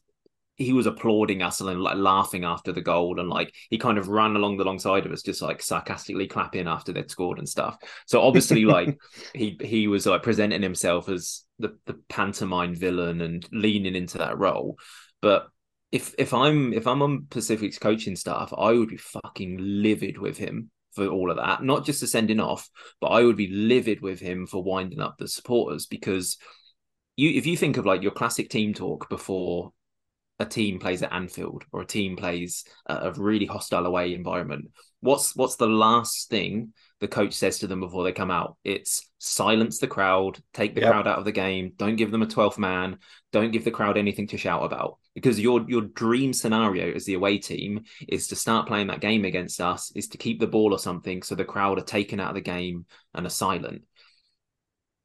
[0.60, 4.10] he was applauding us and like laughing after the goal and like he kind of
[4.10, 7.48] ran along the long side of us just like sarcastically clapping after they'd scored and
[7.48, 7.78] stuff.
[8.06, 9.00] So obviously like
[9.34, 14.38] he he was like presenting himself as the the pantomime villain and leaning into that
[14.38, 14.78] role.
[15.22, 15.48] But
[15.92, 20.38] if if i'm if i'm on pacific's coaching staff i would be fucking livid with
[20.38, 21.64] him for all of that.
[21.64, 22.70] Not just the sending off
[23.02, 26.38] but i would be livid with him for winding up the supporters because
[27.16, 29.72] you if you think of like your classic team talk before
[30.40, 34.72] a team plays at Anfield or a team plays a really hostile away environment,
[35.02, 38.58] what's what's the last thing the coach says to them before they come out?
[38.64, 40.92] It's silence the crowd, take the yep.
[40.92, 42.98] crowd out of the game, don't give them a 12th man,
[43.32, 44.98] don't give the crowd anything to shout about.
[45.14, 49.26] Because your your dream scenario as the away team is to start playing that game
[49.26, 52.30] against us, is to keep the ball or something so the crowd are taken out
[52.30, 53.84] of the game and are silent.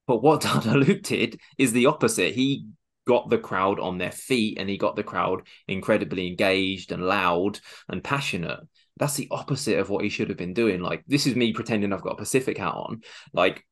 [0.06, 2.34] But what Dada Luke did is the opposite.
[2.34, 2.66] He
[3.06, 7.60] got the crowd on their feet and he got the crowd incredibly engaged and loud
[7.88, 8.60] and passionate.
[8.96, 10.80] That's the opposite of what he should have been doing.
[10.80, 13.02] Like, this is me pretending I've got a Pacific hat on.
[13.32, 13.64] Like,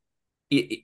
[0.50, 0.78] it, it,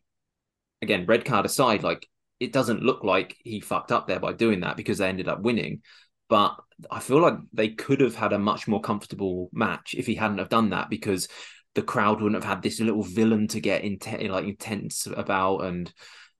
[0.80, 2.06] again, red card aside, like,
[2.40, 5.40] it doesn't look like he fucked up there by doing that because they ended up
[5.40, 5.82] winning.
[6.28, 6.56] But
[6.90, 10.38] I feel like they could have had a much more comfortable match if he hadn't
[10.38, 11.26] have done that because
[11.74, 15.92] the crowd wouldn't have had this little villain to get like intense about and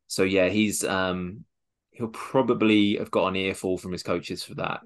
[0.07, 1.45] so yeah he's um
[1.99, 4.81] he'll probably have got an earful from his coaches for that,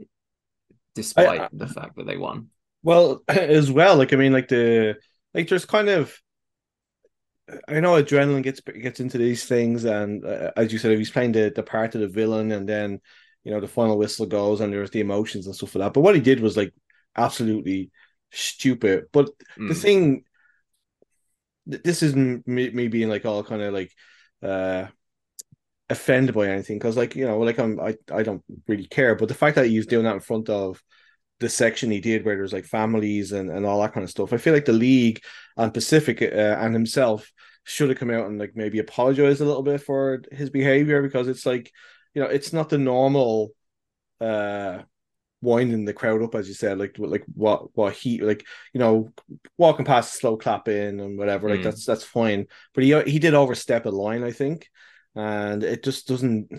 [0.94, 2.48] despite I, I, the fact that they won.
[2.82, 4.96] Well, as well, like I mean, like the
[5.34, 6.18] like there's kind of
[7.68, 11.10] I know adrenaline gets gets into these things, and uh, as you said, if he's
[11.10, 13.00] playing the the part of the villain, and then
[13.44, 15.92] you know the final whistle goes, and there's the emotions and stuff like that.
[15.92, 16.72] But what he did was like
[17.14, 17.90] absolutely
[18.30, 19.04] stupid.
[19.12, 19.68] But mm.
[19.68, 20.24] the thing,
[21.66, 23.92] this isn't me, me being like all kind of like
[24.42, 24.86] uh
[25.90, 29.28] offended by anything because like you know like I'm I, I don't really care but
[29.28, 30.82] the fact that he's doing that in front of
[31.40, 34.32] the section he did where there's like families and, and all that kind of stuff
[34.32, 35.20] I feel like the league
[35.56, 37.30] and Pacific uh, and himself
[37.64, 41.28] should have come out and like maybe apologize a little bit for his behavior because
[41.28, 41.70] it's like
[42.14, 43.50] you know it's not the normal
[44.20, 44.78] uh
[45.42, 49.10] winding the crowd up as you said like like what what he like you know
[49.58, 51.64] walking past slow clapping and whatever like mm.
[51.64, 54.68] that's that's fine but he he did overstep a line I think
[55.14, 56.50] and it just doesn't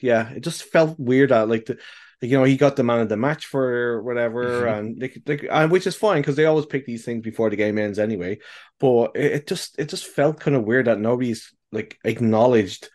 [0.00, 1.78] yeah it just felt weird that like the
[2.20, 4.78] you know he got the man of the match for whatever mm-hmm.
[4.78, 7.56] and they, they, and which is fine because they always pick these things before the
[7.56, 8.38] game ends anyway
[8.80, 12.88] but it, it just it just felt kind of weird that nobody's like acknowledged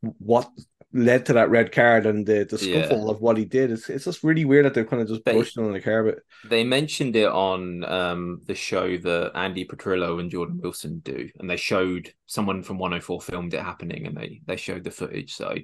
[0.00, 0.50] what
[0.94, 3.10] led to that red card and the, the scuffle yeah.
[3.10, 3.70] of what he did.
[3.70, 6.20] It's it's just really weird that they're kind of just pushing on the carpet.
[6.48, 11.48] They mentioned it on um, the show that Andy Petrillo and Jordan Wilson do, and
[11.48, 15.34] they showed someone from 104 filmed it happening, and they they showed the footage.
[15.34, 15.54] So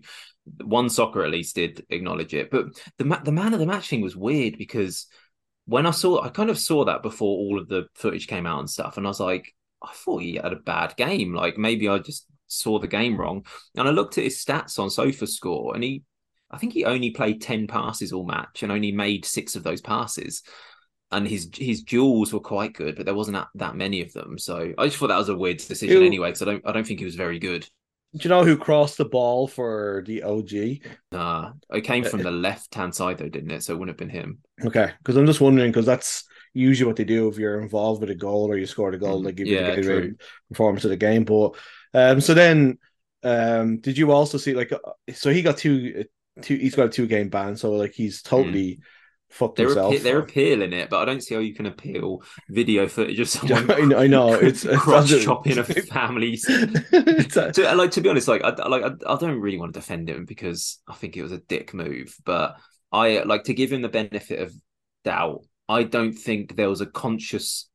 [0.65, 4.01] one soccer at least did acknowledge it, but the the man of the match thing
[4.01, 5.07] was weird because
[5.67, 8.61] when I saw, I kind of saw that before all of the footage came out
[8.61, 9.55] and stuff, and I was like.
[9.81, 11.33] I thought he had a bad game.
[11.33, 13.45] Like maybe I just saw the game wrong.
[13.77, 16.03] And I looked at his stats on SofaScore, and he,
[16.51, 19.81] I think he only played ten passes all match and only made six of those
[19.81, 20.43] passes.
[21.11, 24.39] And his his duels were quite good, but there wasn't that, many of them.
[24.39, 26.73] So I just thought that was a weird decision who, anyway, because I don't I
[26.73, 27.67] don't think he was very good.
[28.17, 30.83] Do you know who crossed the ball for the OG?
[31.13, 33.63] Nah, it came from the left hand side though, didn't it?
[33.63, 34.39] So it wouldn't have been him.
[34.65, 38.11] Okay, because I'm just wondering because that's usually what they do if you're involved with
[38.11, 40.17] a goal or you scored a goal, mm, they give yeah, you the
[40.49, 41.25] performance of the game.
[41.25, 41.57] But
[41.95, 42.79] um, so then,
[43.23, 44.79] um, did you also see like uh,
[45.13, 48.23] so he got two, uh, two he's got a two game ban, so like he's
[48.23, 48.77] totally.
[48.77, 48.81] Mm.
[49.31, 49.93] Fucked they're himself.
[49.93, 53.29] Appe- they're appealing it, but I don't see how you can appeal video footage of
[53.29, 53.93] someone.
[53.95, 56.39] I know it's cross chopping a family.
[56.39, 60.09] to, like to be honest, like I like I, I don't really want to defend
[60.09, 62.57] him because I think it was a dick move, but
[62.91, 64.55] I like to give him the benefit of
[65.05, 65.45] doubt.
[65.69, 67.69] I don't think there was a conscious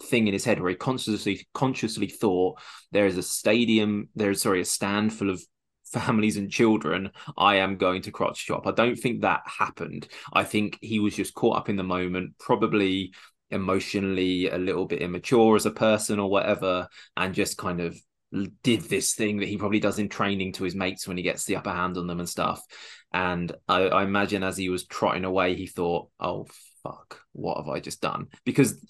[0.00, 2.58] thing in his head where he consciously consciously thought
[2.92, 5.42] there is a stadium there's sorry a stand full of
[5.84, 10.42] families and children i am going to crotch chop i don't think that happened i
[10.42, 13.12] think he was just caught up in the moment probably
[13.52, 17.96] emotionally a little bit immature as a person or whatever, and just kind of
[18.62, 21.44] did this thing that he probably does in training to his mates when he gets
[21.44, 22.62] the upper hand on them and stuff.
[23.12, 26.46] And I, I imagine as he was trotting away, he thought, "Oh
[26.82, 28.84] fuck, what have I just done?" Because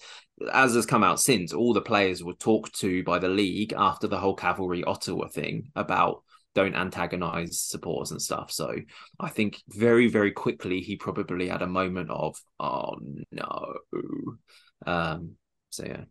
[0.51, 4.07] as has come out since, all the players were talked to by the league after
[4.07, 6.23] the whole cavalry Ottawa thing about
[6.55, 8.51] don't antagonize supporters and stuff.
[8.51, 8.75] So
[9.19, 12.97] I think very, very quickly he probably had a moment of, oh
[13.31, 13.73] no.
[14.85, 15.31] Um,
[15.69, 16.03] so yeah.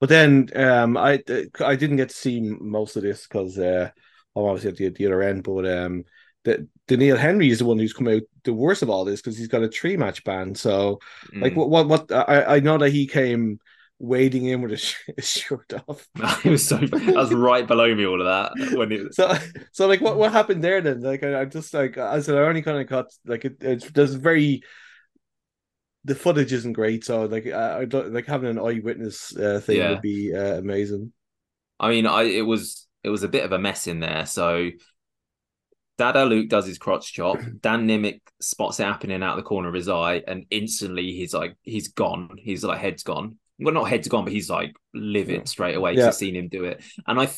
[0.00, 1.22] But then um, I
[1.60, 3.90] I didn't get to see most of this because uh,
[4.36, 5.44] I'm obviously at the, the other end.
[5.44, 6.04] But um,
[6.44, 9.38] the Doneil Henry is the one who's come out the worst of all this because
[9.38, 10.54] he's got a three match ban.
[10.54, 11.00] So
[11.32, 11.42] mm.
[11.42, 13.60] like what what what I, I know that he came
[13.98, 16.06] wading in with his, his shirt off.
[16.44, 19.34] it was so that was right below me all of that when it so
[19.72, 22.62] so like what what happened there then like I, just like I said I only
[22.62, 24.62] kind of got like it, it's there's very
[26.04, 29.78] the footage isn't great so like I, I don't like having an eyewitness uh, thing
[29.78, 29.90] yeah.
[29.90, 31.12] would be uh, amazing.
[31.78, 34.70] I mean I it was it was a bit of a mess in there so.
[35.96, 37.38] Dada Luke does his crotch chop.
[37.60, 41.56] Dan Nimick spots it happening out the corner of his eye, and instantly he's like,
[41.62, 42.30] he's gone.
[42.36, 46.06] He's like, head's gone well, not head's gone, but he's like livid straight away yeah.
[46.06, 46.82] to seeing him do it.
[47.06, 47.28] And I,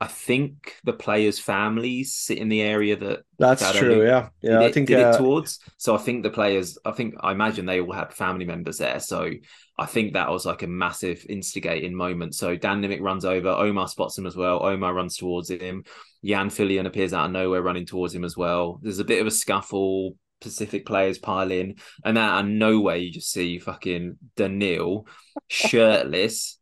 [0.00, 4.04] I think the players' families sit in the area that that's that true.
[4.04, 4.60] Yeah, yeah.
[4.60, 5.10] I think did uh...
[5.10, 5.58] it towards.
[5.76, 6.78] So I think the players.
[6.84, 9.00] I think I imagine they all had family members there.
[9.00, 9.30] So
[9.76, 12.34] I think that was like a massive instigating moment.
[12.34, 13.48] So Dan Nimick runs over.
[13.48, 14.64] Omar spots him as well.
[14.64, 15.84] Omar runs towards him.
[16.24, 18.80] Jan Fillion appears out of nowhere running towards him as well.
[18.82, 20.16] There's a bit of a scuffle.
[20.40, 25.06] Pacific players pile in, and that out of nowhere you just see fucking Doneil
[25.48, 26.58] shirtless,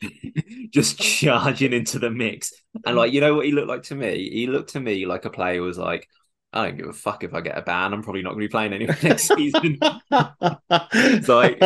[0.70, 2.52] just charging into the mix.
[2.86, 4.30] And like, you know what he looked like to me?
[4.30, 6.08] He looked to me like a player was like,
[6.54, 7.94] I don't give a fuck if I get a ban.
[7.94, 9.78] I'm probably not going to be playing anyway next season.
[10.92, 11.58] it's like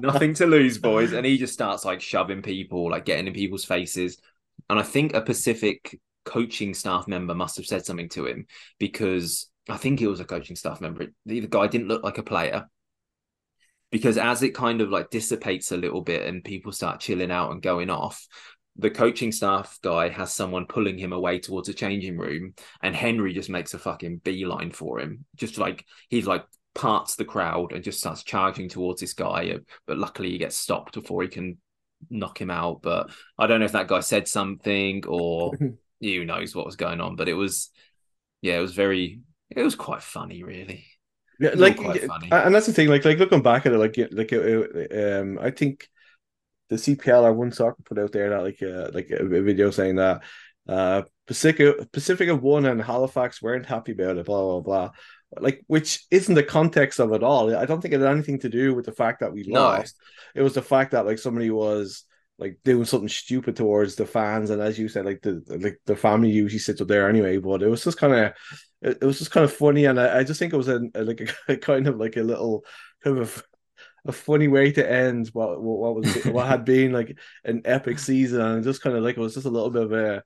[0.00, 1.12] nothing to lose, boys.
[1.12, 4.18] And he just starts like shoving people, like getting in people's faces.
[4.68, 8.46] And I think a Pacific coaching staff member must have said something to him
[8.78, 11.06] because I think he was a coaching staff member.
[11.24, 12.66] The, the guy didn't look like a player
[13.90, 17.52] because as it kind of like dissipates a little bit and people start chilling out
[17.52, 18.26] and going off,
[18.76, 23.32] the coaching staff guy has someone pulling him away towards a changing room, and Henry
[23.32, 25.24] just makes a fucking beeline for him.
[25.34, 29.58] Just like he's like parts the crowd and just starts charging towards this guy, uh,
[29.86, 31.56] but luckily he gets stopped before he can
[32.10, 32.82] knock him out.
[32.82, 35.52] But I don't know if that guy said something or
[36.00, 37.70] who knows what was going on, but it was
[38.42, 40.86] yeah, it was very it was quite funny, really.
[41.38, 42.88] Yeah, like, and that's the thing.
[42.88, 45.86] Like, like looking back at it, like, like, um, I think
[46.68, 49.96] the CPL or One Soccer put out there that like, uh, like a, video saying
[49.96, 50.22] that
[50.66, 54.26] uh, Pacific Pacifica won and Halifax weren't happy about it.
[54.26, 54.90] Blah blah blah.
[55.38, 57.54] Like, which isn't the context of it all.
[57.54, 59.96] I don't think it had anything to do with the fact that we lost.
[60.34, 62.04] It was the fact that like somebody was
[62.38, 65.96] like doing something stupid towards the fans, and as you said, like the like the
[65.96, 67.38] family usually sits up there anyway.
[67.38, 68.32] But it was just kind of
[68.82, 70.80] it, it, was just kind of funny, and I, I just think it was a,
[70.94, 72.64] a like a, a, kind of like a little
[73.02, 73.44] kind of
[74.06, 77.98] a, a funny way to end what what, was what had been like an epic
[77.98, 80.22] season, and just kind of like it was just a little bit of a.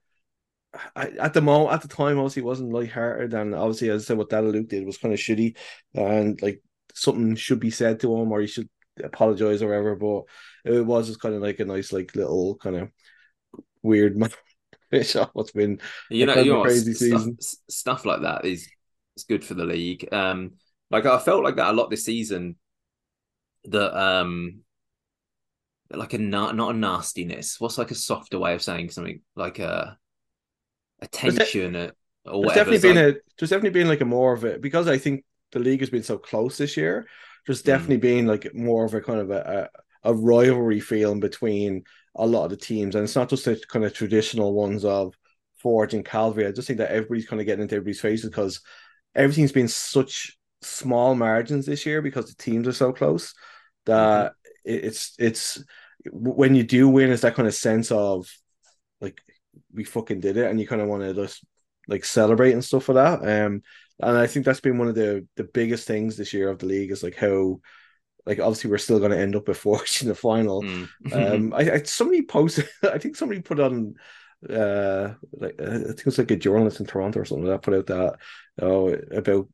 [0.95, 4.17] I, at the moment, at the time, obviously, wasn't light-hearted, and obviously, as I said,
[4.17, 5.57] what Dada Luke did was kind of shitty,
[5.93, 6.61] and like
[6.93, 8.69] something should be said to him, or he should
[9.03, 9.95] apologize or whatever.
[9.95, 10.23] But
[10.65, 12.89] it was just kind of like a nice, like little kind of
[13.83, 14.15] weird
[14.91, 17.37] finish off what's been you know, you know crazy stuff, season.
[17.69, 18.67] Stuff like that is
[19.15, 20.07] is good for the league.
[20.11, 20.53] Um,
[20.89, 22.57] like I felt like that a lot this season.
[23.65, 24.61] That um,
[25.91, 27.59] like a not not a nastiness.
[27.59, 29.97] What's like a softer way of saying something like a
[31.01, 31.91] a tension or
[32.25, 32.71] whatever.
[32.71, 33.15] There's definitely been like...
[33.15, 35.89] a there's definitely been like a more of it because I think the league has
[35.89, 37.07] been so close this year.
[37.45, 38.01] There's definitely mm.
[38.01, 41.83] been like more of a kind of a, a, a rivalry feeling between
[42.15, 45.15] a lot of the teams, and it's not just the kind of traditional ones of
[45.57, 46.47] Forge and Cavalry.
[46.47, 48.61] I just think that everybody's kind of getting into everybody's faces because
[49.15, 53.33] everything's been such small margins this year because the teams are so close
[53.85, 54.85] that mm-hmm.
[54.85, 55.63] it's it's
[56.11, 58.27] when you do win, it's that kind of sense of
[58.99, 59.21] like
[59.73, 61.43] we fucking did it, and you kind of want to just
[61.87, 63.19] like celebrate and stuff for that.
[63.19, 63.61] Um,
[63.99, 66.65] and I think that's been one of the the biggest things this year of the
[66.65, 67.59] league is like how
[68.25, 70.61] like obviously we're still going to end up at Forge in the final.
[70.61, 70.87] Mm.
[71.13, 73.95] um, I, I, somebody posted, I think somebody put on,
[74.49, 77.75] uh, like I think it was like a journalist in Toronto or something that put
[77.75, 78.15] out that
[78.61, 79.47] oh about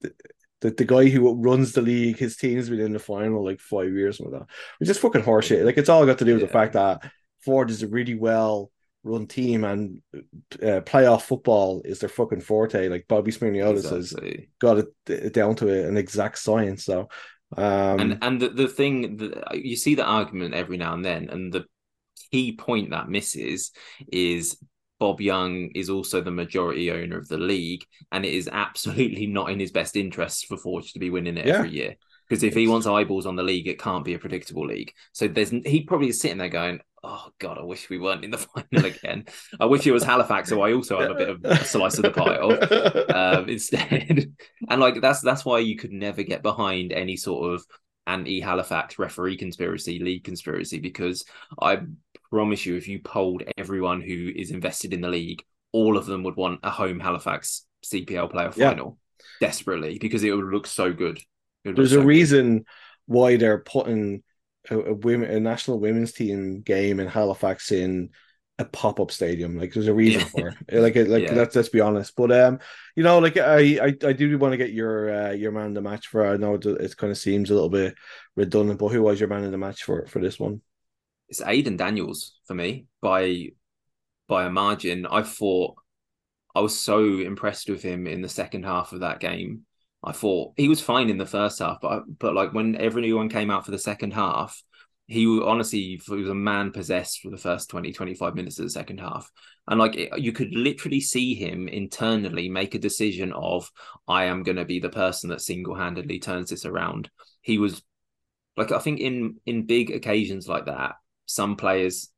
[0.00, 0.12] the,
[0.60, 3.92] the, the guy who runs the league, his team's been in the final like five
[3.92, 4.46] years with that.
[4.80, 5.64] It's just fucking horseshit.
[5.64, 6.46] Like it's all got to do with yeah.
[6.46, 7.10] the fact that
[7.44, 8.70] Forge is a really well
[9.04, 12.88] run team and uh, playoff football is their fucking forte.
[12.88, 14.30] Like Bobby Smyrniotis exactly.
[14.30, 16.84] has got it down to an exact science.
[16.84, 17.08] So
[17.56, 21.28] Um, and and the, the thing that you see the argument every now and then,
[21.28, 21.64] and the
[22.30, 23.72] key point that misses
[24.10, 24.56] is
[24.98, 29.50] Bob Young is also the majority owner of the league, and it is absolutely not
[29.50, 31.58] in his best interest for Forge to be winning it Yeah.
[31.58, 31.96] every year.
[32.28, 34.92] Because if he wants eyeballs on the league, it can't be a predictable league.
[35.12, 38.30] So there's he probably is sitting there going, "Oh God, I wish we weren't in
[38.30, 38.38] the
[38.70, 39.24] final again.
[39.58, 42.02] I wish it was Halifax, so I also have a bit of a slice of
[42.04, 43.10] the pie of."
[43.42, 44.34] um, instead.
[44.70, 47.64] and like that's that's why you could never get behind any sort of
[48.06, 51.24] anti-Halifax referee conspiracy, league conspiracy, because
[51.60, 51.80] I
[52.30, 55.42] promise you, if you polled everyone who is invested in the league,
[55.72, 58.70] all of them would want a home Halifax CPL playoff Yeah.
[58.70, 58.98] final
[59.40, 61.18] desperately because it would look so good.
[61.64, 62.06] It would look There's so a good.
[62.08, 62.64] reason
[63.06, 64.22] why they're putting
[64.70, 68.10] a, a women a national women's team game in Halifax in
[68.58, 69.58] a pop up stadium.
[69.58, 70.26] Like there's a reason Yeah.
[70.26, 70.80] for it.
[70.80, 71.32] Like like Yeah.
[71.32, 72.14] let's let's be honest.
[72.16, 72.58] But um,
[72.96, 75.74] you know, like I I, I do want to get your uh, your man in
[75.74, 76.26] the match for.
[76.26, 77.94] I know it, it kind of seems a little bit
[78.36, 80.60] redundant, but who was your man in the match for for this one?
[81.28, 83.48] it's Aidan Daniels for me by
[84.28, 85.06] by a margin.
[85.06, 85.76] I thought
[86.54, 89.64] I was so impressed with him in the second half of that game.
[90.04, 93.50] I thought he was fine in the first half, but but like when everyone came
[93.50, 94.62] out for the second half,
[95.06, 98.70] he honestly he was a man possessed for the first 20 25 minutes of the
[98.70, 99.30] second half.
[99.68, 103.70] And like it, you could literally see him internally make a decision of
[104.08, 107.10] I am going to be the person that single-handedly turns this around.
[107.42, 107.82] He was
[108.56, 110.94] like I think in in big occasions like that,
[111.26, 112.10] some players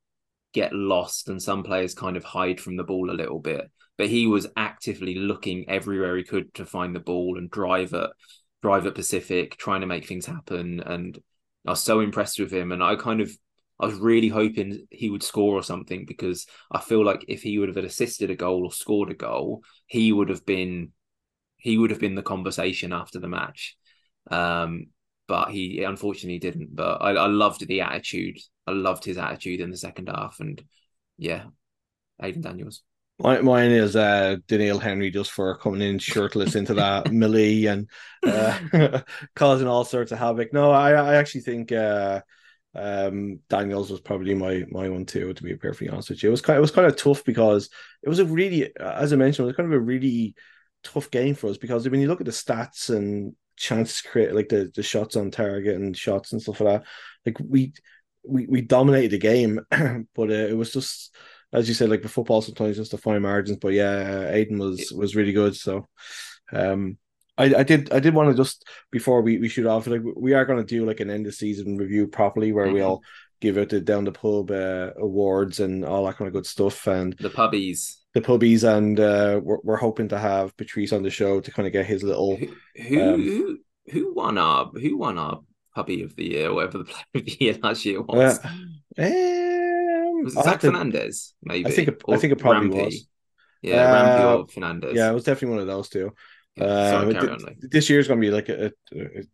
[0.54, 3.70] get lost and some players kind of hide from the ball a little bit.
[3.96, 8.10] But he was actively looking everywhere he could to find the ball and drive it,
[8.62, 10.80] drive at Pacific, trying to make things happen.
[10.80, 11.18] And
[11.66, 12.72] I was so impressed with him.
[12.72, 13.30] And I kind of
[13.80, 17.58] I was really hoping he would score or something because I feel like if he
[17.58, 20.92] would have assisted a goal or scored a goal, he would have been
[21.56, 23.76] he would have been the conversation after the match.
[24.30, 24.88] Um,
[25.26, 26.74] but he unfortunately didn't.
[26.74, 28.38] But I, I loved the attitude.
[28.66, 30.62] I loved his attitude in the second half, and
[31.16, 31.44] yeah,
[32.22, 32.82] Aidan Daniels.
[33.18, 37.88] My, mine is uh Doneil Henry just for coming in shirtless into that melee and
[38.26, 39.00] uh,
[39.36, 40.52] causing all sorts of havoc.
[40.52, 42.22] No, I I actually think uh
[42.74, 46.28] um Daniels was probably my my one too, to be perfectly honest with you.
[46.28, 47.70] It was kind it was kind of tough because
[48.02, 50.34] it was a really as I mentioned, it was kind of a really
[50.82, 54.48] tough game for us because when you look at the stats and chances create like
[54.48, 56.88] the, the shots on target and shots and stuff like that,
[57.24, 57.72] like we
[58.26, 61.14] we we dominated the game, but uh, it was just
[61.54, 63.58] as you said, like the football sometimes just to fine margins.
[63.58, 65.56] But yeah, Aidan was was really good.
[65.56, 65.88] So,
[66.52, 66.98] um,
[67.38, 70.34] I I did I did want to just before we we shoot off, like we
[70.34, 72.74] are going to do like an end of season review properly where Mhm.
[72.74, 73.02] we'll
[73.40, 76.86] give out the down the pub uh, awards and all that kind of good stuff
[76.86, 77.98] and The puppies.
[78.14, 81.66] the pubbies and uh, we're we're hoping to have Patrice on the show to kind
[81.66, 82.48] of get his little Who
[82.88, 83.58] who, um, who
[83.92, 85.40] who won our who won our
[85.74, 88.38] puppy of the year, whatever the player of the year last year was?
[88.38, 88.82] Uh, um,
[90.24, 91.34] was it Zach to- Fernandez?
[91.42, 92.84] Maybe I think it, I think it probably Rampy?
[92.84, 93.08] was.
[93.62, 94.94] Yeah, Uh, Rampy or Fernandez.
[94.96, 96.12] Yeah, it was definitely one of those two.
[96.56, 97.56] Yeah, sorry, Um, carry th- on, Lee.
[97.70, 98.72] this year's going to be like a,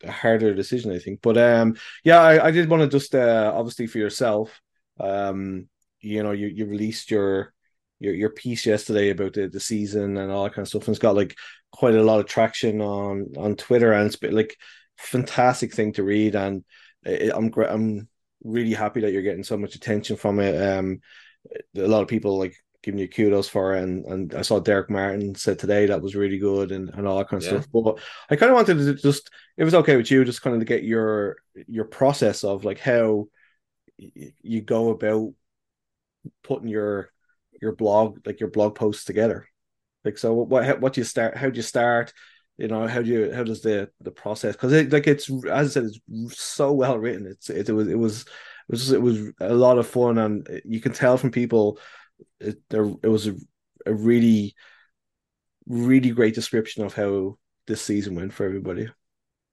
[0.05, 1.21] a, harder decision, I think.
[1.21, 4.61] But um, yeah, I, I did want to just uh, obviously for yourself,
[4.99, 5.69] um,
[6.01, 7.53] you know, you you released your
[7.99, 10.95] your your piece yesterday about the, the season and all that kind of stuff, and
[10.95, 11.37] it's got like
[11.73, 14.57] quite a lot of traction on on Twitter, and it's been like
[14.97, 16.65] fantastic thing to read, and
[17.05, 18.09] it, I'm gra- I'm
[18.43, 20.61] really happy that you're getting so much attention from it.
[20.61, 21.01] Um,
[21.77, 24.91] a lot of people like giving you kudos for it, and and I saw Derek
[24.91, 27.61] Martin said today that was really good and, and all that kind of Yeah.
[27.61, 27.69] stuff.
[27.73, 27.99] But
[28.31, 30.61] I kind of wanted to just, if it was okay with you, just kind of
[30.61, 31.37] to get your
[31.67, 33.29] your process of like how
[33.99, 35.35] you go about
[36.43, 37.11] putting your
[37.61, 39.47] your blog like your blog posts together.
[40.05, 41.37] Like so, what what do you start?
[41.37, 42.13] How do you start?
[42.61, 44.55] You know, how do you how does the the process?
[44.55, 47.27] Because it like it's as I said, it's so well written.
[47.27, 48.27] It's it, it was it was
[48.69, 51.79] it was it was a lot of fun, and you can tell from people
[52.39, 53.35] it there it was a,
[53.87, 54.55] a really
[55.67, 58.89] really great description of how this season went for everybody.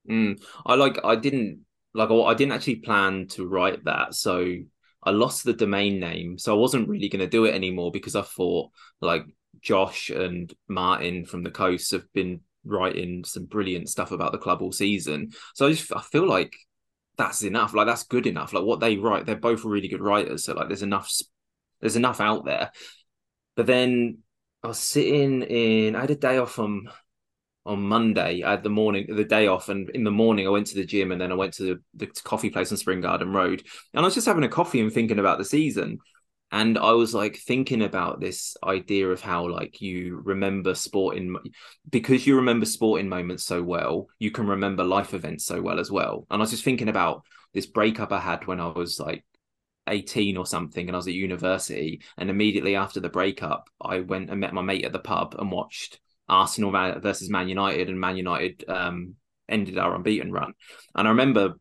[0.09, 0.41] Mm.
[0.65, 1.61] I like I didn't
[1.93, 4.53] like I didn't actually plan to write that, so
[5.01, 8.17] I lost the domain name, so I wasn't really going to do it anymore because
[8.17, 9.23] I thought like
[9.61, 14.61] Josh and Martin from the coast have been writing some brilliant stuff about the club
[14.61, 15.31] all season.
[15.55, 16.55] So I just I feel like
[17.17, 17.73] that's enough.
[17.73, 18.53] Like that's good enough.
[18.53, 20.45] Like what they write, they're both really good writers.
[20.45, 21.11] So like there's enough
[21.81, 22.71] there's enough out there.
[23.55, 24.19] But then
[24.63, 26.89] I was sitting in I had a day off on
[27.65, 28.43] on Monday.
[28.43, 30.85] I had the morning, the day off, and in the morning I went to the
[30.85, 33.61] gym, and then I went to the, the coffee place on Spring Garden Road,
[33.93, 35.99] and I was just having a coffee and thinking about the season.
[36.51, 41.35] And I was like thinking about this idea of how like you remember sporting
[41.89, 45.91] because you remember sporting moments so well, you can remember life events so well as
[45.91, 46.25] well.
[46.29, 47.23] And I was just thinking about
[47.53, 49.25] this breakup I had when I was like
[49.89, 54.29] 18 or something and I was at university and immediately after the breakup I went
[54.29, 58.17] and met my mate at the pub and watched Arsenal versus Man United and Man
[58.17, 59.15] United um,
[59.49, 60.53] ended our unbeaten run.
[60.95, 61.55] And I remember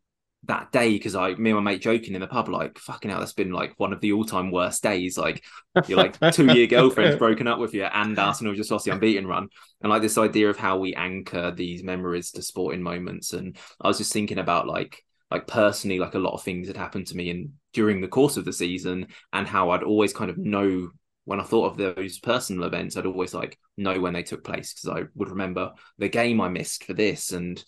[0.46, 3.20] that day because I me and my mate joking in the pub like fucking hell
[3.20, 5.18] that's been like one of the all time worst days.
[5.18, 5.44] Like
[5.86, 9.26] you're like two year girlfriend's broken up with you and Arsenal just lost the unbeaten
[9.26, 9.48] run.
[9.80, 13.88] And like this idea of how we anchor these memories to sporting moments and I
[13.88, 17.16] was just thinking about like like personally like a lot of things had happened to
[17.16, 20.90] me and during the course of the season and how I'd always kind of know
[21.24, 24.72] when I thought of those personal events I'd always like know when they took place
[24.72, 27.62] because I would remember the game I missed for this and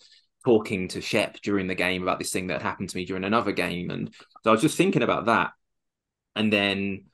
[0.45, 3.51] talking to Shep during the game about this thing that happened to me during another
[3.51, 3.89] game.
[3.89, 4.13] And
[4.43, 5.51] so I was just thinking about that.
[6.35, 7.05] And then,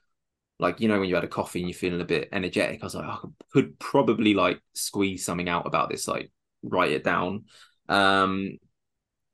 [0.60, 2.86] like, you know, when you had a coffee and you're feeling a bit energetic, I
[2.86, 6.32] was like, oh, I could probably like squeeze something out about this, like
[6.64, 7.46] write it down.
[7.90, 8.58] Um,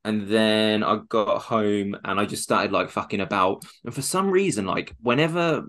[0.04, 3.64] and then I got home and I just started like fucking about.
[3.84, 5.64] And for some reason, like whenever,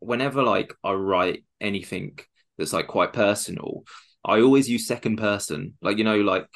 [0.00, 2.18] whenever like I write anything
[2.56, 3.84] that's like quite personal,
[4.24, 5.74] I always use second person.
[5.80, 6.48] Like you know, like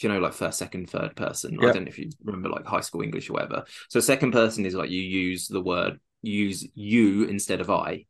[0.00, 1.58] you know, like first, second, third person.
[1.60, 3.64] I don't know if you remember like high school English or whatever.
[3.88, 8.06] So second person is like you use the word use you instead of I.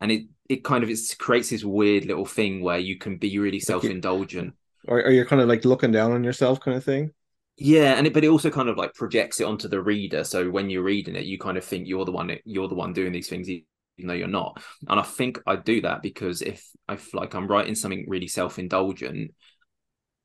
[0.00, 3.38] And it it kind of it creates this weird little thing where you can be
[3.38, 4.54] really self-indulgent.
[4.86, 7.12] Or are you kind of like looking down on yourself kind of thing?
[7.56, 10.24] Yeah, and it, but it also kind of like projects it onto the reader.
[10.24, 12.92] So when you're reading it, you kind of think you're the one you're the one
[12.92, 13.64] doing these things, even
[14.04, 14.62] though you're not.
[14.86, 18.28] And I think I do that because if I feel like I'm writing something really
[18.28, 19.32] self-indulgent,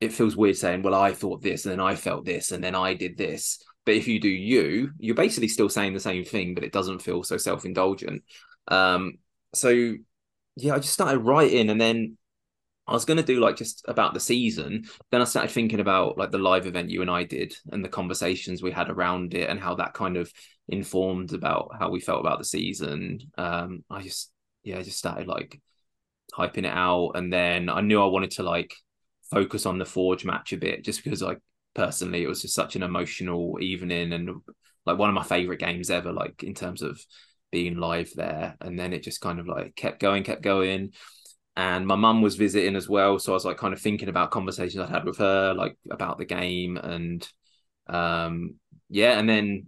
[0.02, 2.74] it feels weird saying, well, I thought this and then I felt this and then
[2.74, 3.62] I did this.
[3.86, 7.02] But if you do you, you're basically still saying the same thing, but it doesn't
[7.02, 8.24] feel so self indulgent.
[8.66, 9.18] Um,
[9.54, 9.68] so
[10.56, 12.18] yeah, I just started writing and then
[12.88, 14.86] I was going to do like just about the season.
[15.12, 17.88] Then I started thinking about like the live event you and I did and the
[17.88, 20.32] conversations we had around it and how that kind of
[20.68, 23.20] informed about how we felt about the season.
[23.38, 24.32] Um, I just,
[24.64, 25.60] yeah, I just started like
[26.34, 27.12] typing it out.
[27.14, 28.74] And then I knew I wanted to like
[29.32, 31.38] focus on the Forge match a bit, just because like
[31.74, 34.30] personally it was just such an emotional evening and
[34.84, 37.00] like one of my favorite games ever, like in terms of
[37.50, 38.56] being live there.
[38.60, 40.92] And then it just kind of like kept going, kept going.
[41.56, 44.30] And my mum was visiting as well, so I was like kind of thinking about
[44.30, 47.28] conversations I'd had with her, like about the game, and
[47.88, 48.54] um,
[48.88, 49.66] yeah, and then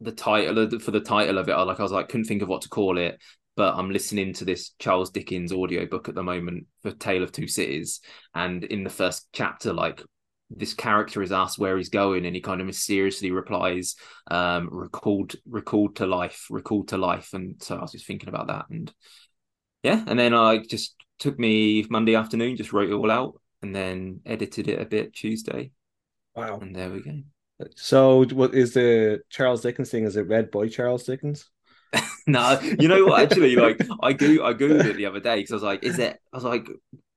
[0.00, 2.48] the title for the title of it, I like I was like couldn't think of
[2.48, 3.18] what to call it,
[3.56, 7.46] but I'm listening to this Charles Dickens audiobook at the moment for Tale of Two
[7.46, 8.00] Cities.
[8.34, 10.02] And in the first chapter, like
[10.50, 13.96] this character is asked where he's going, and he kind of mysteriously replies,
[14.30, 17.30] um, recalled recalled to life, recalled to life.
[17.32, 18.66] And so I was just thinking about that.
[18.70, 18.92] And
[19.82, 23.74] yeah, and then I just took me Monday afternoon, just wrote it all out and
[23.74, 25.70] then edited it a bit Tuesday.
[26.34, 26.58] Wow.
[26.60, 27.22] And there we go.
[27.76, 30.04] So what is the Charles Dickens thing?
[30.04, 31.48] Is it read by Charles Dickens?
[32.26, 33.22] no, you know what?
[33.22, 35.98] Actually, like I go, I googled it the other day because I was like, "Is
[35.98, 36.66] it?" I was like,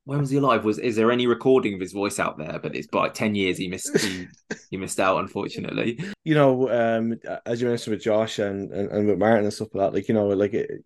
[0.03, 0.65] "When was he alive?
[0.65, 3.35] Was is there any recording of his voice out there?" But it's by like ten
[3.35, 4.27] years he missed he,
[4.69, 5.99] he missed out, unfortunately.
[6.23, 7.15] You know, um,
[7.45, 10.07] as you mentioned with Josh and, and, and with Martin and stuff like that, like
[10.07, 10.83] you know, like it,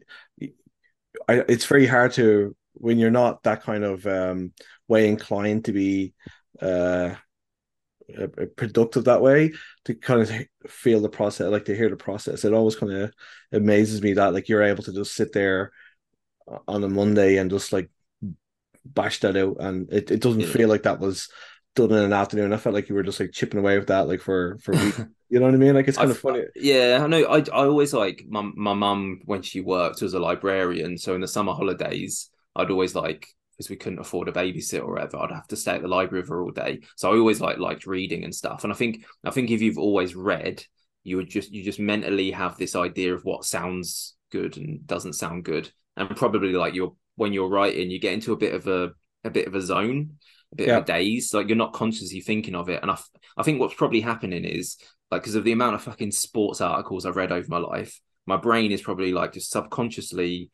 [1.28, 4.54] I, it's very hard to when you're not that kind of um
[4.88, 6.14] way inclined to be
[6.62, 7.16] uh
[8.18, 9.52] Uh, uh, productive that way
[9.86, 10.32] to kind of
[10.68, 12.46] feel the process like to hear the process.
[12.46, 13.14] It always kind of
[13.52, 15.72] amazes me that like you're able to just sit there
[16.50, 17.90] uh, on a monday and just like
[18.86, 19.58] bash that out.
[19.60, 20.48] And it, it doesn't yeah.
[20.48, 21.30] feel like that was
[21.76, 22.54] done in an afternoon.
[22.54, 24.74] I felt like you were just like chipping away with that like for for
[25.30, 25.76] you know what i mean?
[25.76, 26.44] Like it's kind I've, of funny.
[26.56, 27.24] yeah i know.
[27.26, 30.98] I, I always like my, my mum when she worked as a librarian.
[30.98, 33.28] So in the summer holidays i'd always like
[33.60, 36.22] because we couldn't afford a babysitter or whatever, I'd have to stay at the library
[36.22, 36.80] with her all day.
[36.96, 38.64] So I always like liked reading and stuff.
[38.64, 40.64] And I think I think if you've always read,
[41.04, 45.14] you would just you just mentally have this idea of what sounds good and doesn't
[45.14, 45.70] sound good.
[45.98, 48.92] And probably like you're when you're writing, you get into a bit of a
[49.26, 50.12] a bit of a zone,
[50.54, 50.78] a bit yeah.
[50.78, 51.34] of a daze.
[51.34, 52.82] Like you're not consciously thinking of it.
[52.82, 52.98] And I
[53.36, 54.78] I think what's probably happening is
[55.12, 58.38] like because of the amount of fucking sports articles I've read over my life, my
[58.38, 60.50] brain is probably like just subconsciously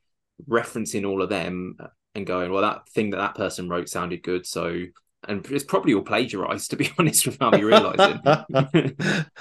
[0.49, 1.77] referencing all of them
[2.15, 4.85] and going, well, that thing that that person wrote sounded good, so
[5.27, 8.19] and it's probably all plagiarized to be honest without me realizing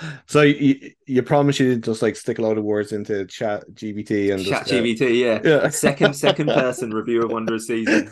[0.26, 4.32] so you, you promise you didn't just like stick a lot of words into ChatGPT
[4.32, 5.40] and chat just, uh, GPT yeah.
[5.44, 5.68] yeah.
[5.68, 8.10] second second person review of wanderers season.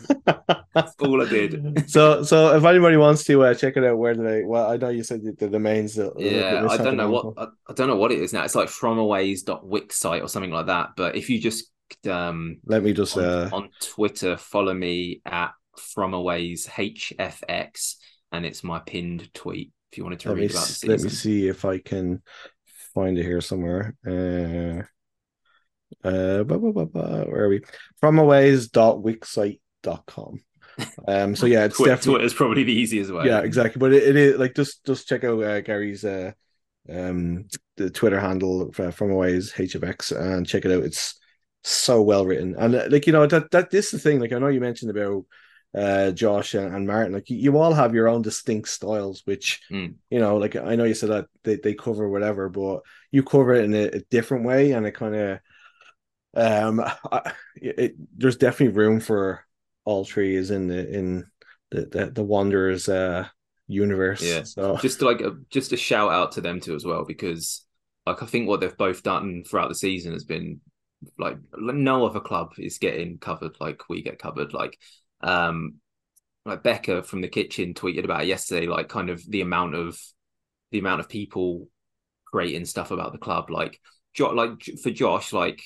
[0.73, 1.89] That's all i did.
[1.89, 4.77] So so if anybody wants to uh, check it out where do they well i
[4.77, 7.87] know you said the, the domains uh, yeah i don't know what I, I don't
[7.87, 8.43] know what it is now.
[8.43, 11.72] It's like fromaways.wix site or something like that but if you just
[12.09, 17.95] um let me just on, uh on twitter follow me at fromaways hfx
[18.31, 20.89] and it's my pinned tweet if you wanted to let read me, about the season.
[20.89, 22.21] let me see if i can
[22.93, 24.81] find it here somewhere uh
[26.07, 27.61] uh blah, blah, blah, where are we
[28.01, 30.39] fromaways.wixsite.com
[31.07, 33.27] um so yeah it's Twitter, definitely Twitter's probably the easiest way.
[33.27, 36.31] yeah exactly but it, it is like just just check out uh, gary's uh
[36.89, 37.45] um
[37.77, 41.17] the twitter handle for, from aways hfx and check it out it's
[41.63, 44.33] so well written and uh, like you know that that this is the thing like
[44.33, 45.23] i know you mentioned about
[45.75, 49.61] uh josh and, and martin like you, you all have your own distinct styles which
[49.71, 49.95] Mm.
[50.09, 53.53] you know like i know you said that they, they cover whatever but you cover
[53.53, 55.39] it in a, a different way and it kind of
[56.35, 56.79] um
[57.11, 59.45] I, it, there's definitely room for
[59.85, 61.25] all three is in the in
[61.71, 63.27] the the, the wanderers uh
[63.67, 64.43] universe Yeah.
[64.43, 67.65] so just like a, just a shout out to them too as well because
[68.05, 70.59] like I think what they've both done throughout the season has been
[71.17, 74.53] like no other club is getting covered like we get covered.
[74.53, 74.77] Like
[75.21, 75.75] um
[76.45, 79.99] like Becca from the kitchen tweeted about yesterday like kind of the amount of
[80.71, 81.67] the amount of people
[82.25, 83.49] creating stuff about the club.
[83.49, 83.79] Like
[84.13, 85.61] jo- like for Josh like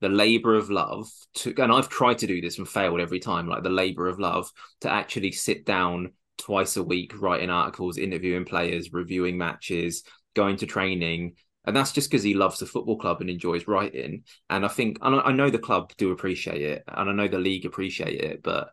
[0.00, 3.48] the labor of love to and I've tried to do this and failed every time
[3.48, 8.46] like the labor of love to actually sit down twice a week writing articles interviewing
[8.46, 10.02] players reviewing matches
[10.34, 11.34] going to training
[11.70, 14.24] and that's just because he loves the football club and enjoys writing.
[14.48, 17.38] And I think and I know the club do appreciate it and I know the
[17.38, 18.70] league appreciate it but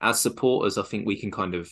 [0.00, 1.70] as supporters I think we can kind of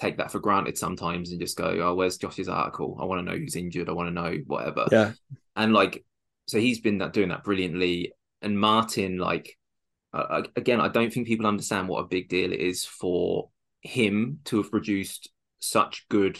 [0.00, 2.96] take that for granted sometimes and just go oh where's Josh's article?
[2.98, 3.90] I want to know who's injured.
[3.90, 4.86] I want to know whatever.
[4.90, 5.12] Yeah.
[5.56, 6.02] And like
[6.46, 8.14] so he's been that doing that brilliantly.
[8.40, 9.58] And martin like
[10.14, 13.50] uh, again i don't think people understand what a big deal it is for
[13.82, 15.30] him to have produced
[15.60, 16.38] such good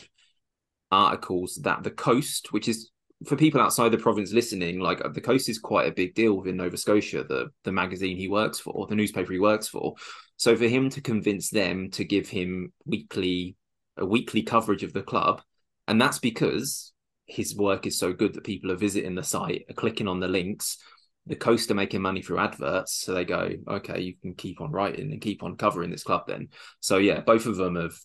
[0.90, 2.90] articles that the coast which is
[3.26, 6.56] for people outside the province listening like the coast is quite a big deal within
[6.56, 9.94] nova scotia the the magazine he works for the newspaper he works for
[10.36, 13.56] so for him to convince them to give him weekly
[13.96, 15.42] a weekly coverage of the club
[15.88, 16.92] and that's because
[17.26, 20.28] his work is so good that people are visiting the site, are clicking on the
[20.28, 20.78] links.
[21.26, 24.72] The coast are making money through adverts, so they go, okay, you can keep on
[24.72, 26.24] writing and keep on covering this club.
[26.26, 26.48] Then,
[26.80, 27.98] so yeah, both of them have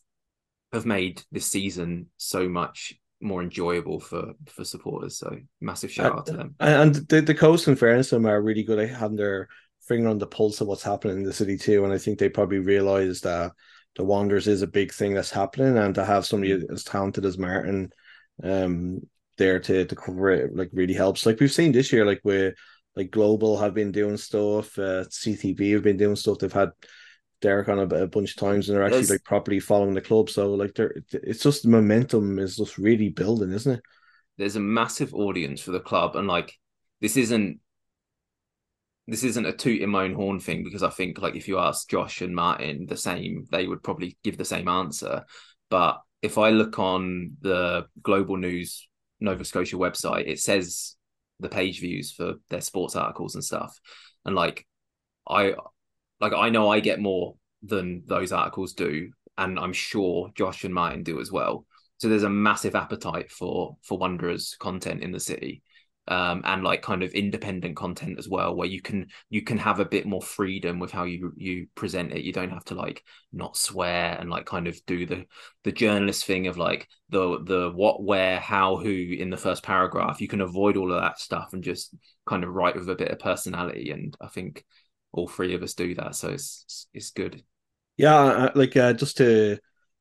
[0.73, 5.17] have made this season so much more enjoyable for for supporters.
[5.17, 6.55] So massive shout out to them.
[6.59, 9.47] and the, the coast and fairness them are really good at having their
[9.87, 12.29] finger on the pulse of what's happening in the city too and i think they
[12.29, 13.51] probably realize that
[13.95, 17.37] the wanderers is a big thing that's happening and to have somebody as talented as
[17.37, 17.89] martin
[18.43, 18.99] um
[19.37, 22.53] there to to cover it like really helps like we've seen this year like with
[22.95, 26.71] like global have been doing stuff uh ctv have been doing stuff they've had
[27.41, 30.01] Derek on a, a bunch of times and they're actually There's- like properly following the
[30.01, 33.81] club so like they're it's just the momentum is just really building isn't it
[34.37, 36.53] There's a massive audience for the club, and like
[37.01, 37.59] this isn't
[39.07, 41.57] this isn't a toot in my own horn thing because I think like if you
[41.59, 45.23] ask Josh and Martin the same, they would probably give the same answer.
[45.69, 48.87] But if I look on the Global News
[49.19, 50.95] Nova Scotia website, it says
[51.39, 53.79] the page views for their sports articles and stuff.
[54.25, 54.67] And like
[55.27, 55.53] I
[56.19, 60.73] like I know I get more than those articles do, and I'm sure Josh and
[60.73, 61.65] Martin do as well.
[61.97, 65.63] So there's a massive appetite for for Wanderers content in the city.
[66.09, 69.81] Um, and like kind of independent content as well, where you can you can have
[69.81, 72.23] a bit more freedom with how you you present it.
[72.23, 73.03] You don't have to like
[73.33, 75.25] not swear and like kind of do the
[75.65, 80.21] the journalist thing of like the the what, where, how, who in the first paragraph.
[80.21, 81.93] You can avoid all of that stuff and just
[82.25, 83.91] kind of write with a bit of personality.
[83.91, 84.63] And I think
[85.17, 87.43] all three of us do that, so it's it's, good.
[87.97, 89.57] Yeah, like uh, just to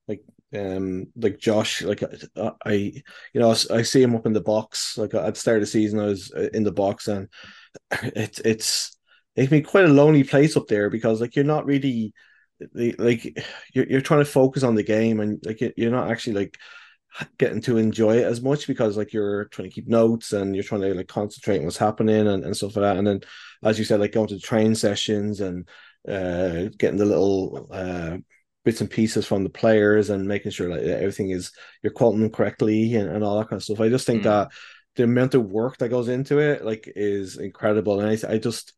[0.06, 0.22] like
[0.54, 4.98] um like Josh, like uh, I you know I see him up in the box.
[4.98, 7.28] Like at the start of the season, I was uh, in the box, and
[8.02, 8.96] it's it's
[9.34, 12.12] it can be quite a lonely place up there because like you're not really
[12.98, 13.38] like
[13.72, 16.58] you're you're trying to focus on the game, and like you're not actually like
[17.38, 20.64] getting to enjoy it as much because like you're trying to keep notes and you're
[20.64, 22.96] trying to like concentrate on what's happening and, and stuff like that.
[22.98, 23.20] And then
[23.62, 25.68] as you said, like going to the train sessions and
[26.08, 28.16] uh getting the little uh
[28.64, 31.52] bits and pieces from the players and making sure like everything is
[31.82, 33.80] you're quoting them correctly and, and all that kind of stuff.
[33.80, 34.24] I just think Mm.
[34.24, 34.48] that
[34.96, 38.00] the amount of work that goes into it like is incredible.
[38.00, 38.72] And I I just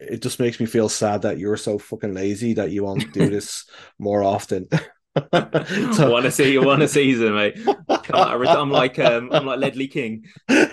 [0.00, 3.28] it just makes me feel sad that you're so fucking lazy that you won't do
[3.30, 3.66] this
[3.98, 4.68] more often.
[5.32, 7.58] Want to see you want to season, mate.
[8.14, 10.24] I'm like um, I'm like Ledley King.
[10.48, 10.64] uh,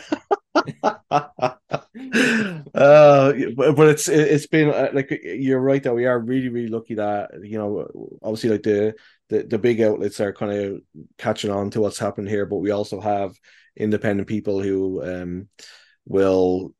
[2.74, 6.96] but, it's it- it's been uh, like you're right that we are really really lucky
[6.96, 7.88] that you know
[8.24, 8.94] obviously like the
[9.30, 10.82] the, the big outlets are kind of
[11.18, 13.36] catching on to what's happened here, but we also have
[13.76, 15.50] independent people who um
[16.06, 16.74] will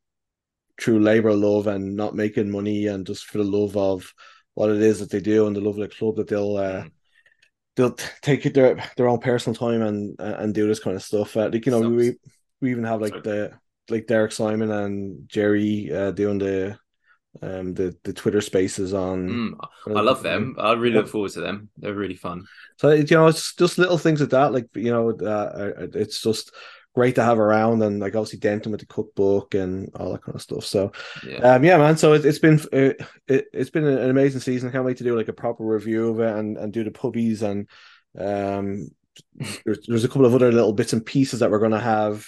[0.82, 4.14] through labor love and not making money and just for the love of
[4.56, 6.84] what it is that they do and the love of the club that they'll uh,
[6.84, 6.92] Mm.
[7.76, 11.36] They'll take it their their own personal time and and do this kind of stuff.
[11.36, 12.16] Uh, like you know, we
[12.62, 13.22] we even have like Sorry.
[13.22, 13.52] the
[13.90, 16.78] like Derek Simon and Jerry uh, doing the
[17.42, 19.30] um the the Twitter Spaces on.
[19.30, 20.56] Mm, I love them.
[20.60, 21.70] I really look forward to them.
[21.78, 22.46] They're really fun.
[22.78, 24.54] So you know, it's just little things like that.
[24.54, 26.54] Like you know, uh, it's just
[27.00, 30.36] great to have around, and like obviously Denton with the cookbook and all that kind
[30.36, 30.66] of stuff.
[30.66, 30.92] So
[31.26, 31.56] Yeah.
[31.56, 31.96] um, yeah, man.
[31.96, 34.68] So it, it's been it, it, it's been an amazing season.
[34.68, 36.92] I can't wait to do like a proper review of it and and do the
[36.92, 37.68] puppies and
[38.18, 38.90] um.
[39.66, 42.26] There's, there's a couple of other little bits and pieces that we're going to have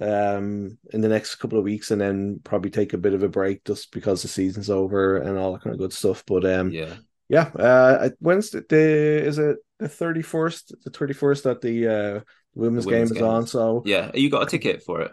[0.00, 3.28] um in the next couple of weeks and then probably take a bit of a
[3.28, 6.70] break just because the season's over and all that kind of good stuff but um
[6.70, 6.94] yeah.
[7.28, 11.88] yeah, uh, when's the, the is it the thirty first, the thirty first that the
[11.88, 12.20] uh
[12.54, 13.46] women's, The women's game is on?
[13.46, 14.10] So Yeah.
[14.14, 15.12] You got a ticket for it?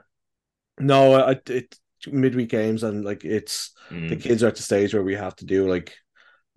[0.79, 1.75] no, I, it
[2.07, 3.71] midweek games and like it's
[4.07, 4.21] the Mm.
[4.23, 5.95] kids are at the stage where we have to do like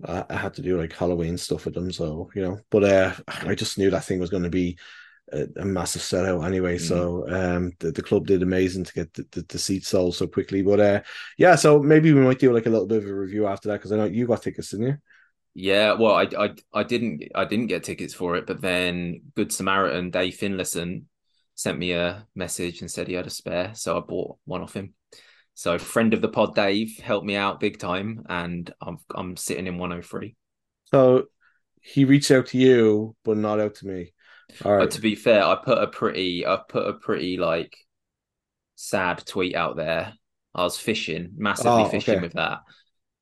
[0.04, 2.60] uh, I had to do like Halloween stuff with them, so you know.
[2.70, 4.78] But uh, I just knew that thing was going to be
[5.32, 6.78] a, a massive sellout anyway.
[6.78, 10.26] So um, the, the club did amazing to get the, the, the seats sold so
[10.26, 10.62] quickly.
[10.62, 11.02] But uh,
[11.38, 13.76] yeah, so maybe we might do like a little bit of a review after that
[13.78, 14.98] because I know you got tickets, didn't you?
[15.54, 19.52] Yeah, well, I, I I didn't I didn't get tickets for it, but then Good
[19.52, 21.04] Samaritan Dave Finlayson
[21.54, 24.74] sent me a message and said he had a spare, so I bought one off
[24.74, 24.94] him.
[25.54, 29.66] So friend of the pod Dave helped me out big time, and I'm I'm sitting
[29.68, 30.36] in 103.
[30.86, 31.26] So
[31.80, 34.12] he reached out to you, but not out to me.
[34.64, 37.76] All But to be fair, I put a pretty I put a pretty like
[38.76, 40.14] sad tweet out there.
[40.54, 42.20] I was fishing, massively Oh, fishing okay.
[42.20, 42.60] with that.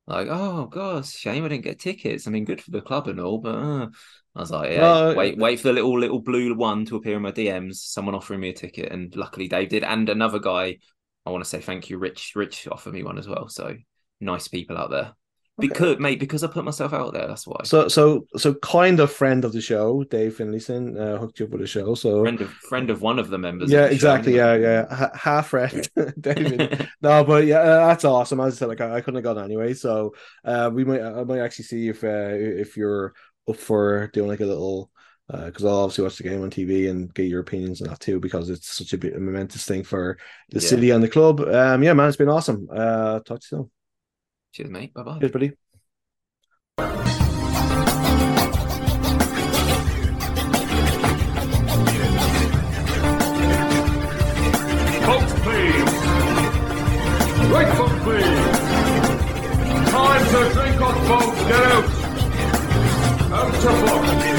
[0.06, 2.26] Like, oh gosh, shame I didn't get tickets.
[2.26, 3.86] I mean, good for the club and all, but uh,
[4.34, 7.22] I was like, yeah, wait, wait for the little little blue one to appear in
[7.22, 7.76] my DMs.
[7.76, 10.78] Someone offering me a ticket, and luckily Dave did, and another guy.
[11.24, 12.32] I want to say thank you, Rich.
[12.34, 13.48] Rich offered me one as well.
[13.48, 13.76] So
[14.20, 15.12] nice people out there.
[15.58, 17.28] Because mate, because I put myself out there.
[17.28, 17.60] That's why.
[17.64, 21.52] So so so kind of friend of the show, Dave Finlayson, uh, hooked you up
[21.52, 21.94] with the show.
[21.94, 23.70] So friend of friend of one of the members.
[23.70, 24.36] yeah, the show, exactly.
[24.36, 24.94] Yeah, yeah.
[24.94, 25.88] Ha- half friend,
[26.20, 26.88] David.
[27.02, 28.40] no, but yeah, uh, that's awesome.
[28.40, 29.74] As I said, like I, I couldn't have gone anyway.
[29.74, 33.12] So uh, we might I might actually see if uh, if you're
[33.48, 34.90] up for doing like a little.
[35.28, 38.20] Because I'll obviously watch the game on TV and get your opinions on that too,
[38.20, 40.18] because it's such a bit a momentous thing for
[40.50, 40.68] the Yeah.
[40.68, 41.40] city and the club.
[41.40, 42.68] Um, yeah, man, it's been awesome.
[42.70, 43.70] Uh, talk to you soon.
[44.52, 44.94] Cheers, mate.
[44.94, 45.18] Bye bye.
[45.18, 45.52] Cheers, buddy.
[57.52, 58.24] Right foot, please.
[59.90, 61.40] Time to drink up, folks.
[61.48, 61.84] Get out.
[63.32, 64.31] Out to box.